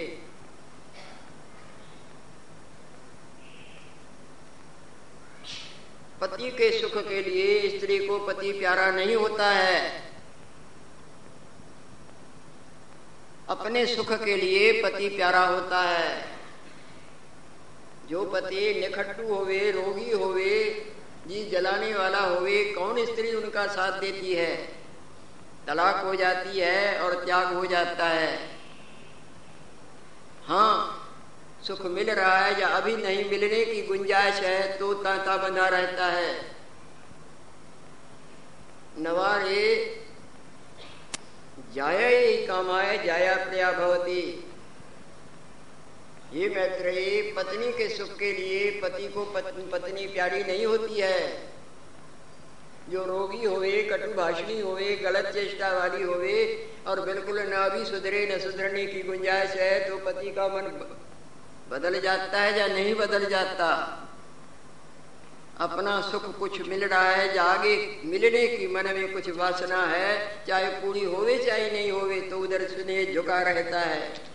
पति 6.21 6.51
के 6.51 6.81
सुख 6.81 6.97
के 7.09 7.23
लिए 7.23 7.79
स्त्री 7.79 8.07
को 8.07 8.19
पति 8.19 8.53
प्यारा 8.53 8.91
नहीं 8.91 9.17
होता 9.17 9.51
है। 9.51 10.05
अपने 13.49 13.87
सुख 13.87 14.13
के 14.13 14.37
लिए 14.37 14.83
पति 14.83 15.09
प्यारा 15.09 15.47
होता 15.47 15.83
है। 15.83 16.34
जो 18.11 18.25
पति 18.25 18.81
निखट्टू 18.81 19.35
होवे, 19.35 19.71
रोगी 19.71 20.11
होवे, 20.11 20.61
जी 21.27 21.45
जलाने 21.51 21.95
वाला 21.95 22.21
होवे, 22.21 22.65
कौन 22.65 23.05
स्त्री 23.07 23.35
उनका 23.35 23.67
साथ 23.67 24.01
देती 24.01 24.35
है? 24.35 24.57
तलाक 25.67 26.05
हो 26.05 26.15
जाती 26.15 26.59
है 26.59 26.99
और 27.01 27.25
त्याग 27.25 27.53
हो 27.55 27.67
जाता 27.67 28.09
है। 28.09 28.39
हाँ 30.47 31.01
सुख 31.67 31.85
मिल 31.87 32.11
रहा 32.11 32.37
है 32.39 32.61
या 32.61 32.69
अभी 32.69 32.97
नहीं 32.97 33.31
मिलने 33.31 33.65
की 33.65 33.83
गुंजाइश 33.83 34.35
है 34.35 34.79
तो 34.79 34.93
तांता 34.95 35.37
बंधा 35.37 35.69
रहता 35.69 36.07
है। 36.07 36.35
नवारे, 38.99 39.65
जाया 41.75 42.09
ही 42.09 42.47
कामाए 42.47 43.07
जाया 43.07 43.35
प्रया 43.37 43.73
भवती। 43.73 44.21
ये 46.35 46.49
मैत्रेयी 46.49 47.21
पत्नी 47.33 47.73
के 47.73 47.89
सुख 47.89 48.17
के 48.19 48.33
लिए 48.33 48.71
पति 48.81 49.09
को 49.09 49.25
पत्नी 49.73 50.07
प्यारी 50.07 50.43
नहीं 50.43 50.65
होती 50.67 51.01
है। 51.01 51.19
जो 52.91 53.05
रोगी 53.05 53.45
होवे 53.45 53.83
कटु 53.83 54.13
भाषणी 54.15 54.61
होवे, 54.61 54.97
गलत 54.97 55.31
चेष्टा 55.35 55.71
वाली 55.73 56.03
होवे 56.03 56.39
और 56.87 57.01
बिल्कुल 57.01 57.39
न 57.45 57.69
भी 57.69 57.85
सुधरे, 57.85 58.27
न 58.27 58.39
सुधरने 58.41 58.87
की 58.87 59.03
गुंजाइश 59.03 59.51
है 59.53 59.89
तो 59.89 59.97
पति 60.07 60.31
का 60.31 60.49
मन 60.49 60.69
बदल 61.71 62.01
जाता 62.01 62.41
है 62.41 62.59
या 62.59 62.67
नहीं 62.67 62.95
बदल 62.95 63.29
जाता? 63.29 63.71
अपना 65.61 66.01
सुख 66.11 66.39
कुछ 66.39 66.61
मिल 66.69 66.85
रहा 66.85 67.11
है 67.11 67.35
या 67.37 67.43
आगे 67.45 67.77
मिलने 68.05 68.47
की 68.49 68.67
मन 68.67 68.87
में 68.95 69.13
कुछ 69.13 69.31
वासना 69.31 69.85
है, 69.87 70.45
चाहे 70.47 70.71
पूरी 70.81 71.05
होवे 71.05 71.39
चाहे 71.39 71.71
नहीं 71.71 71.91
होवे 71.91 72.21
तो 72.21 72.39
उधर 72.39 72.69
सुने 72.69 73.05
झुका 73.15 73.43
रहता 73.43 73.81
है। 73.81 74.34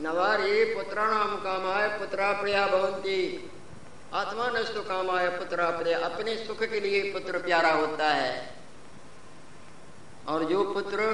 नवारे 0.00 0.64
पुत्राणाम 0.74 1.36
कामाय 1.36 1.88
पुत्रा 1.88 2.32
प्रिया 2.32 2.66
भवंती 2.66 3.50
आत्मा 4.12 4.48
नष्ट 4.48 4.74
कामाय 4.88 5.28
पुत्रा 5.28 5.70
प्रिया 5.70 5.98
अपने 5.98 6.36
सुख 6.36 6.62
के 6.62 6.80
लिए 6.80 7.00
पुत्र 7.12 7.38
प्यारा 7.38 7.70
होता 7.70 8.08
है। 8.08 8.34
और 10.28 10.44
जो 10.44 10.62
पुत्र 10.72 11.12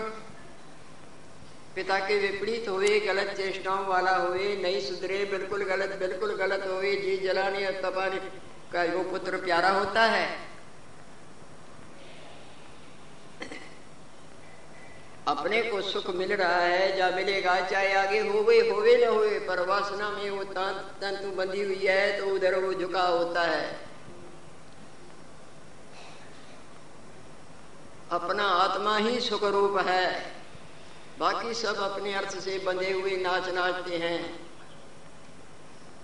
पिता 1.75 1.99
के 1.99 2.19
विपरीत 2.19 2.69
हुए, 2.69 2.99
गलत 3.01 3.35
चेष्टाओं 3.37 3.87
वाला 3.87 4.17
हुए, 4.17 4.57
नहीं 4.57 4.81
सुधरे, 4.81 5.25
बिल्कुल 5.25 5.65
गलत 5.65 5.97
बिल्कुल 5.99 6.35
गलत 6.37 6.67
हुए, 6.67 6.95
जी 6.97 7.17
जलाने 7.19 7.67
और 7.67 7.81
तपाने 7.83 8.19
का 8.73 8.83
वो 8.95 9.03
पुत्र 9.11 9.37
प्यारा 9.37 9.71
होता 9.71 10.03
है 10.03 10.27
अपने 15.29 15.63
को 15.63 15.81
सुख 15.83 16.09
मिल 16.11 16.33
रहा 16.33 16.57
है 16.57 16.99
या 16.99 17.11
मिलेगा, 17.11 17.55
चाहे 17.61 17.93
आगे 17.95 18.19
होवे 18.21 18.59
होवे 18.71 18.97
न 18.97 19.09
होवे, 19.09 19.39
पर 19.39 19.61
वासना 19.67 20.09
में 20.11 20.31
वो 20.31 20.45
तंतु 20.45 21.31
बंधी 21.31 21.63
हुई 21.63 21.87
है 21.87 22.21
तो 22.21 22.27
उधर 22.27 22.59
वो 22.59 22.73
झुका 22.75 23.03
होता 23.03 23.43
है। 23.43 23.81
अपना 28.11 28.45
आत्मा 28.45 28.97
ही 28.99 29.21
सुख 29.21 29.45
रूप 29.45 29.79
है। 29.79 30.07
बाकी 31.19 31.55
सब 31.55 31.77
अपने 31.83 32.15
अर्थ 32.15 32.39
से 32.41 32.59
बंधे 32.59 32.93
हुए 32.93 33.17
नाच 33.17 33.49
नाचते 33.49 33.97
हैं। 33.99 34.21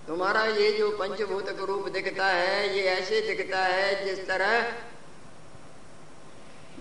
तुम्हारा 0.07 0.43
ये 0.43 0.71
जो 0.71 0.89
पंचभूत 0.91 1.49
रूप 1.59 1.87
दिखता 1.89 2.27
है, 2.27 2.77
ये 2.77 2.83
ऐसे 2.89 3.21
दिखता 3.21 3.59
है 3.59 4.05
जिस 4.05 4.27
तरह 4.27 4.61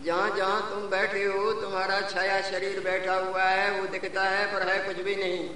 जहाँ 0.05 0.37
जहाँ 0.37 0.71
तुम 0.71 0.89
बैठे 0.89 1.25
हो, 1.25 1.53
तुम्हारा 1.53 2.01
छाया 2.01 2.41
शरीर 2.51 2.81
बैठा 2.81 3.15
हुआ 3.15 3.43
है, 3.43 3.81
वो 3.81 3.87
दिखता 3.87 4.23
है, 4.23 4.53
पर 4.53 4.69
है 4.69 4.79
कुछ 4.87 5.05
भी 5.05 5.17
नहीं। 5.17 5.49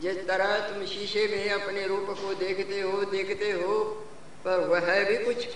जिस 0.00 0.26
तरह 0.28 0.58
तुम 0.68 0.84
शीशे 0.86 1.26
में 1.26 1.50
अपने 1.50 1.86
रूप 1.86 2.06
को 2.10 2.34
देखते 2.34 2.80
हो 2.80 3.04
देखते 3.04 3.50
हो, 3.52 3.84
पर 4.44 4.58
वह 4.58 4.90
है 4.92 5.04
भी 5.04 5.24
कुछ। 5.24 5.48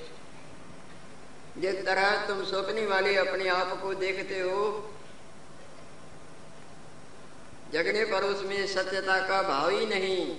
जिस 1.58 1.84
तरह 1.86 2.26
तुम 2.26 2.44
स्वप्नी 2.44 2.86
वाले 2.86 3.16
अपने 3.16 3.48
आप 3.48 3.80
को 3.82 3.94
देखते 3.94 4.40
हो, 4.40 4.90
जगने 7.72 8.04
पर 8.04 8.24
उसमें 8.24 8.66
सत्यता 8.66 9.28
का 9.28 9.42
भाव 9.42 9.70
ही 9.70 9.86
नहीं। 9.86 10.36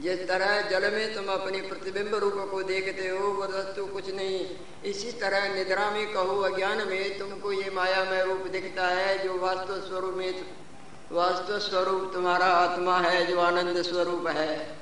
जिस 0.00 0.28
तरह 0.28 0.60
जल 0.60 0.92
में 0.92 1.14
तुम 1.14 1.26
अपने 1.26 1.60
प्रतिबिंब 1.60 2.14
रूप 2.14 2.48
को 2.50 2.62
देखते 2.62 3.08
हो, 3.08 3.28
वो 3.28 3.42
वस्तु 3.42 3.86
कुछ 3.86 4.10
नहीं। 4.10 4.46
इसी 4.84 5.12
तरह 5.12 5.54
निद्रा 5.54 5.90
में 5.90 6.12
कहो, 6.12 6.40
अज्ञान 6.40 6.88
में 6.88 7.18
तुमको 7.18 7.52
ये 7.52 7.70
माया 7.70 8.04
में 8.04 8.22
रूप 8.22 8.46
दिखता 8.46 8.88
है, 8.88 9.18
जो 9.18 9.38
वास्तव 9.38 9.80
स्वरूप 9.80 10.14
में 10.14 10.44
वास्तव 11.12 11.58
स्वरूप 11.58 12.10
तुम्हारा 12.14 12.46
आत्मा 12.46 12.98
है, 13.00 13.26
जो 13.26 13.40
आनंद 13.40 13.82
स्वरूप 13.82 14.26
है। 14.26 14.76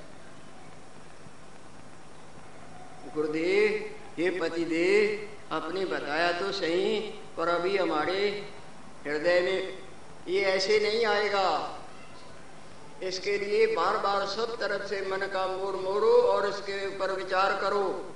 गुरुदेव, 3.14 3.94
हे 4.18 4.31
पतिदेव, 4.31 5.29
आपने 5.55 5.85
बताया 5.85 6.33
तो 6.33 6.52
सही, 6.52 7.00
पर 7.37 7.48
अभी 7.48 7.76
हमारे 7.76 8.46
हृदय 9.07 9.40
में 9.40 9.79
ये 10.29 10.40
ऐसे 10.40 10.81
नहीं 10.81 11.07
आएगा। 11.07 11.76
इसके 13.03 13.37
लिए 13.39 13.67
बार 13.67 13.97
बार 13.99 14.27
सब 14.27 14.57
तरफ़ 14.61 14.87
से 14.89 15.01
मन 15.11 15.27
का 15.33 15.47
मोड़ 15.49 15.75
मोड़ो 15.77 16.13
और 16.27 16.49
इसके 16.49 16.87
ऊपर 16.87 17.13
विचार 17.13 17.59
करो। 17.63 18.13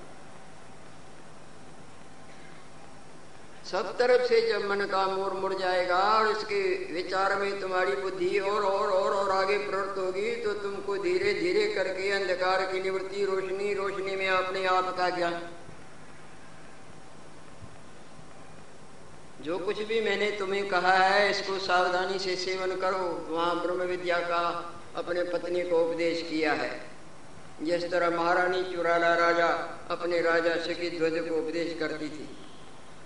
सब 3.66 3.96
तरफ़ 3.98 4.26
से 4.28 4.40
जब 4.42 4.64
मन 4.70 4.80
का 4.86 5.06
मोड़ 5.06 5.32
मुड़ 5.32 5.52
जाएगा 5.54 5.98
और 6.12 6.30
इसके 6.30 6.62
विचार 6.92 7.34
में 7.36 7.60
तुम्हारी 7.60 7.92
बुद्धि 7.96 8.38
और 8.38 8.64
और 8.64 8.90
और 8.90 9.12
और 9.12 9.30
आगे 9.30 9.58
प्रवृत्त 9.58 9.98
होगी 9.98 10.34
तो 10.36 10.52
तुमको 10.54 10.96
धीरे 10.98 11.34
धीरे 11.34 11.66
करके 11.74 12.10
अंधकार 12.12 12.62
की 12.72 12.82
निवृत्ति 12.82 13.24
रोशनी 13.24 13.72
रोशनी 13.74 14.16
में 14.16 14.28
अपने 14.28 14.64
आप 14.66 14.94
का 14.98 15.08
ज्ञान 15.10 15.40
जो 19.40 19.58
कुछ 19.58 19.78
भी 19.82 20.00
मैंने 20.00 20.30
तुम्हें 20.30 20.68
कहा 20.68 20.92
है, 20.94 21.30
इसको 21.30 21.58
सावधानी 21.58 22.18
से 22.18 22.34
सेवन 22.36 22.76
करो। 22.76 23.04
वहाँ 23.30 23.60
ब्रह्म 23.62 23.82
विद्या 23.88 24.18
का 24.20 24.42
अपने 24.96 25.22
पत्नी 25.24 25.62
को 25.62 25.78
उपदेश 25.80 26.22
किया 26.22 26.52
है। 26.52 26.70
जिस 27.62 27.90
तरह 27.90 28.10
महारानी 28.10 28.62
चुराला 28.64 29.14
राजा 29.14 29.46
अपने 29.90 30.20
राजा 30.20 30.54
सखी 30.56 30.90
ध्वज 30.98 31.18
को 31.28 31.36
उपदेश 31.36 31.74
करती 31.80 32.08
थी, 32.08 32.28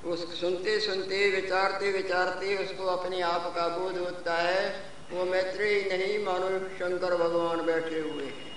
उस 0.05 0.41
सुनते 0.41 0.79
सुनते 0.81 1.31
विचारते 1.31 1.93
विचारते 1.93 2.57
उसको 2.65 2.87
अपने 2.87 3.21
आप 3.23 3.53
का 3.57 3.69
बोध 3.69 3.99
होता 3.99 4.35
है, 4.35 4.69
वो 5.13 5.25
मैत्री 5.25 5.71
नहीं 5.89 6.19
मानो 6.25 6.59
शंकर 6.79 7.17
भगवान 7.17 7.65
बैठे 7.67 8.01
हुए 8.01 8.25
हैं। 8.25 8.53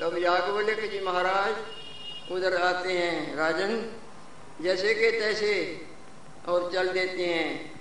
तब 0.00 0.18
यागवलिक 0.18 0.90
जी 0.90 1.00
महाराज 1.00 2.32
उधर 2.32 2.56
आते 2.62 2.92
हैं, 2.92 3.36
राजन, 3.36 3.80
जैसे 4.62 4.94
के 4.94 5.10
तैसे 5.10 5.52
और 6.48 6.72
चल 6.72 6.88
देते 6.88 7.22
हैं। 7.26 7.80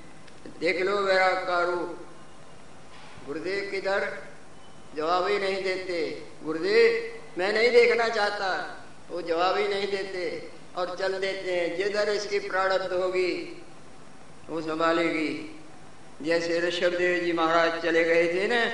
देख 0.60 0.82
लो 0.82 1.00
मेरा 1.00 1.28
कारू। 1.28 1.96
गुरुदेव 3.26 3.72
किधर? 3.72 4.18
जवाब 4.96 5.28
ही 5.28 5.40
नहीं 5.40 5.64
देते। 5.64 6.28
गुरुदेव, 6.44 7.20
मैं 7.38 7.54
नहीं 7.54 7.72
देखना 7.72 8.10
चाहता। 8.10 8.76
वो 9.10 9.22
जवाब 9.22 9.58
ही 9.58 9.68
नहीं 9.68 9.88
देते। 9.88 10.52
और 10.78 10.98
चल 10.98 11.20
देते 11.20 11.52
हैं। 11.52 11.78
जिधर 11.78 12.10
इसकी 12.10 12.40
प्रारब्ध 12.40 12.94
होगी, 12.94 13.62
वो 14.50 14.62
संभालेगी। 14.62 15.60
जैसे 16.22 16.60
ऋषभ 16.60 16.98
देव 16.98 17.24
जी 17.24 17.34
महाराज 17.34 17.82
चले 17.82 18.04
गए 18.04 18.34
थे 18.34 18.48
ना, 18.48 18.72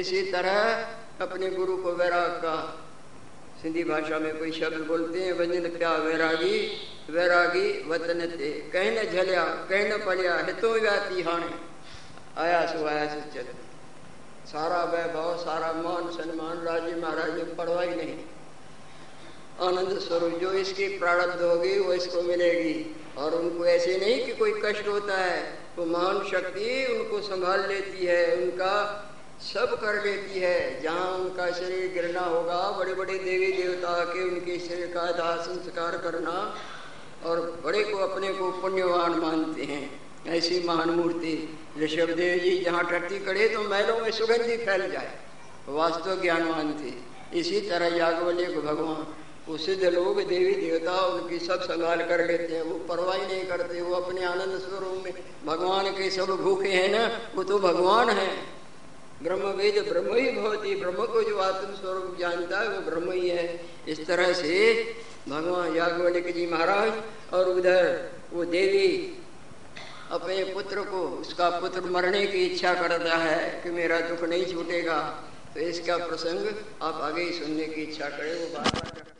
इसी 0.00 0.22
तरह 0.22 0.88
अपने 1.20 1.50
गुरु 1.50 1.76
को 1.76 1.92
वैराग 1.92 2.30
का। 2.30 2.86
सिंधी 3.62 3.84
भाषा 3.84 4.18
में 4.18 4.38
कोई 4.38 4.52
शब्द 4.52 4.78
बोलते 4.78 5.20
हैं, 5.20 5.32
वज़न 5.32 5.76
क्या 5.76 5.92
वैरागी? 5.92 6.82
वैरागी 7.10 7.68
वतन 7.88 8.20
ते। 8.28 8.50
कहीं 8.72 8.90
न 8.90 9.02
झलिया 9.04 9.44
कहीं 9.68 9.88
न 9.88 10.04
पड़िया 10.06 10.36
हितो 10.38 10.72
व्याती 10.72 11.22
हाणे। 11.22 11.50
आया 12.38 12.66
सो 12.66 12.86
आया 12.86 13.06
सो 13.06 13.20
चल 13.34 13.46
सारा 14.46 14.82
वैभव, 14.84 15.36
सारा 15.36 15.72
मान 15.72 16.10
सम्मान 16.10 16.58
राज्य 16.62 16.96
महाराज 16.96 17.30
में 17.30 17.54
पड़वा 17.56 17.82
ही 17.82 17.94
नहीं। 17.96 18.18
आनंद 19.60 19.98
स्वरूप 19.98 20.38
जो 20.38 20.52
इसकी 20.52 20.86
प्रारब्ध 20.98 21.42
होगी 21.42 21.78
वो 21.78 21.92
इसको 21.92 22.22
मिलेगी। 22.22 22.96
और 23.18 23.34
उनको 23.34 23.64
ऐसे 23.66 23.96
नहीं 23.96 24.26
कि 24.26 24.32
कोई 24.32 24.52
कष्ट 24.64 24.88
होता 24.88 25.16
है, 25.16 25.58
वो 25.78 25.84
महान 25.86 26.18
शक्ति 26.30 26.86
उनको 26.86 27.20
संभाल 27.20 27.66
लेती 27.68 28.06
है, 28.06 28.36
उनका 28.36 28.74
सब 29.44 29.74
कर 29.80 30.04
लेती 30.04 30.40
है। 30.40 30.82
जहाँ 30.82 31.08
उनका 31.08 31.50
शरीर 31.50 31.92
गिरना 31.92 32.20
होगा 32.20 32.70
बड़े 32.70 32.94
बड़े 32.94 33.18
देवी 33.18 33.52
देवता 33.52 34.04
के 34.04 34.22
उनके 34.22 34.58
शरीर 34.58 34.86
का 34.86 35.10
दाह 35.12 35.36
संस्कार 35.42 35.96
करना 35.96 36.54
और 37.24 37.40
बड़े 37.64 37.82
को 37.84 37.98
अपने 37.98 38.28
को 38.28 38.50
पुण्यवान 38.52 39.12
मानते 39.12 39.62
हैं। 39.62 39.84
ऐसी 40.26 40.62
महान 40.62 40.90
मूर्ति 40.90 41.58
ऋषभ 41.80 42.10
देव 42.10 42.38
जी 42.38 42.58
जहाँ 42.58 42.84
टट्टी 42.84 43.18
करे 43.18 43.48
तो 43.48 43.62
महलों 43.62 43.98
में 44.00 44.10
सुगंधी 44.10 44.56
फैल 44.56 44.90
जाए। 44.90 45.18
वास्तव 45.68 46.22
ज्ञानवान 46.22 46.72
थे। 46.72 46.92
इसी 47.40 47.60
तरह 47.60 47.96
यागवल्य 47.96 48.44
को 48.44 48.62
भगवान 48.62 49.06
वो 49.48 49.56
सिद्ध 49.56 49.84
लोग, 49.84 50.22
देवी 50.22 50.52
देवता, 50.52 50.92
उनकी 51.06 51.38
सब 51.38 51.60
संभाल 51.62 51.98
कर 51.98 52.26
लेते 52.26 52.54
हैं। 52.54 52.62
वो 52.62 52.78
परवाही 52.78 53.26
नहीं 53.26 53.44
करते। 53.46 53.80
वो 53.80 53.94
अपने 53.94 54.24
आनंद 54.24 54.58
स्वरूप 54.58 55.02
में 55.04 55.12
भगवान 55.46 55.90
के 55.90 56.10
सब 56.10 56.26
भूखे 56.26 56.68
हैं 56.68 56.88
ना, 56.88 57.20
वो 57.36 57.44
तो 57.44 57.58
भगवान 57.58 58.08
है। 58.08 58.36
ब्रह्म 59.22 59.42
वेद 59.42 59.78
ब्रह्म 59.88 60.14
ही 60.14 60.30
भवती 60.30 60.74
ब्रह्म 60.76 61.06
को 61.06 61.22
जो 61.22 61.38
आत्म 61.38 61.74
स्वरूप 61.74 62.16
जानता 62.20 62.60
है, 62.60 62.68
वो 62.68 62.90
ब्रह्म 62.90 63.12
ही 63.12 63.28
है। 63.28 63.64
इस 63.88 64.06
तरह 64.06 64.32
से 64.32 64.94
भगवान 65.28 65.76
याज्ञवल्क 65.76 66.26
जी 66.34 66.46
महाराज 66.46 67.34
और 67.34 67.48
उधर 67.50 67.84
वो 68.32 68.44
देवी 68.46 68.88
अपने 70.10 70.44
पुत्र 70.52 70.82
को, 70.82 71.00
उसका 71.20 71.48
पुत्र 71.60 71.80
मरने 71.90 72.26
की 72.26 72.44
इच्छा 72.46 72.74
करता 72.74 73.16
है 73.16 73.38
कि 73.62 73.70
मेरा 73.70 74.00
दुख 74.00 74.22
नहीं 74.24 74.44
छूटेगा 74.46 74.98
तो 75.54 75.60
इसका 75.62 75.96
प्रसंग 76.06 76.46
आप 76.82 77.00
आगे 77.02 77.30
सुनने 77.32 77.66
की 77.66 77.82
इच्छा 77.82 78.08
करें, 78.08 78.34
वो 78.34 78.46
बार 78.54 78.70
बार 78.74 79.15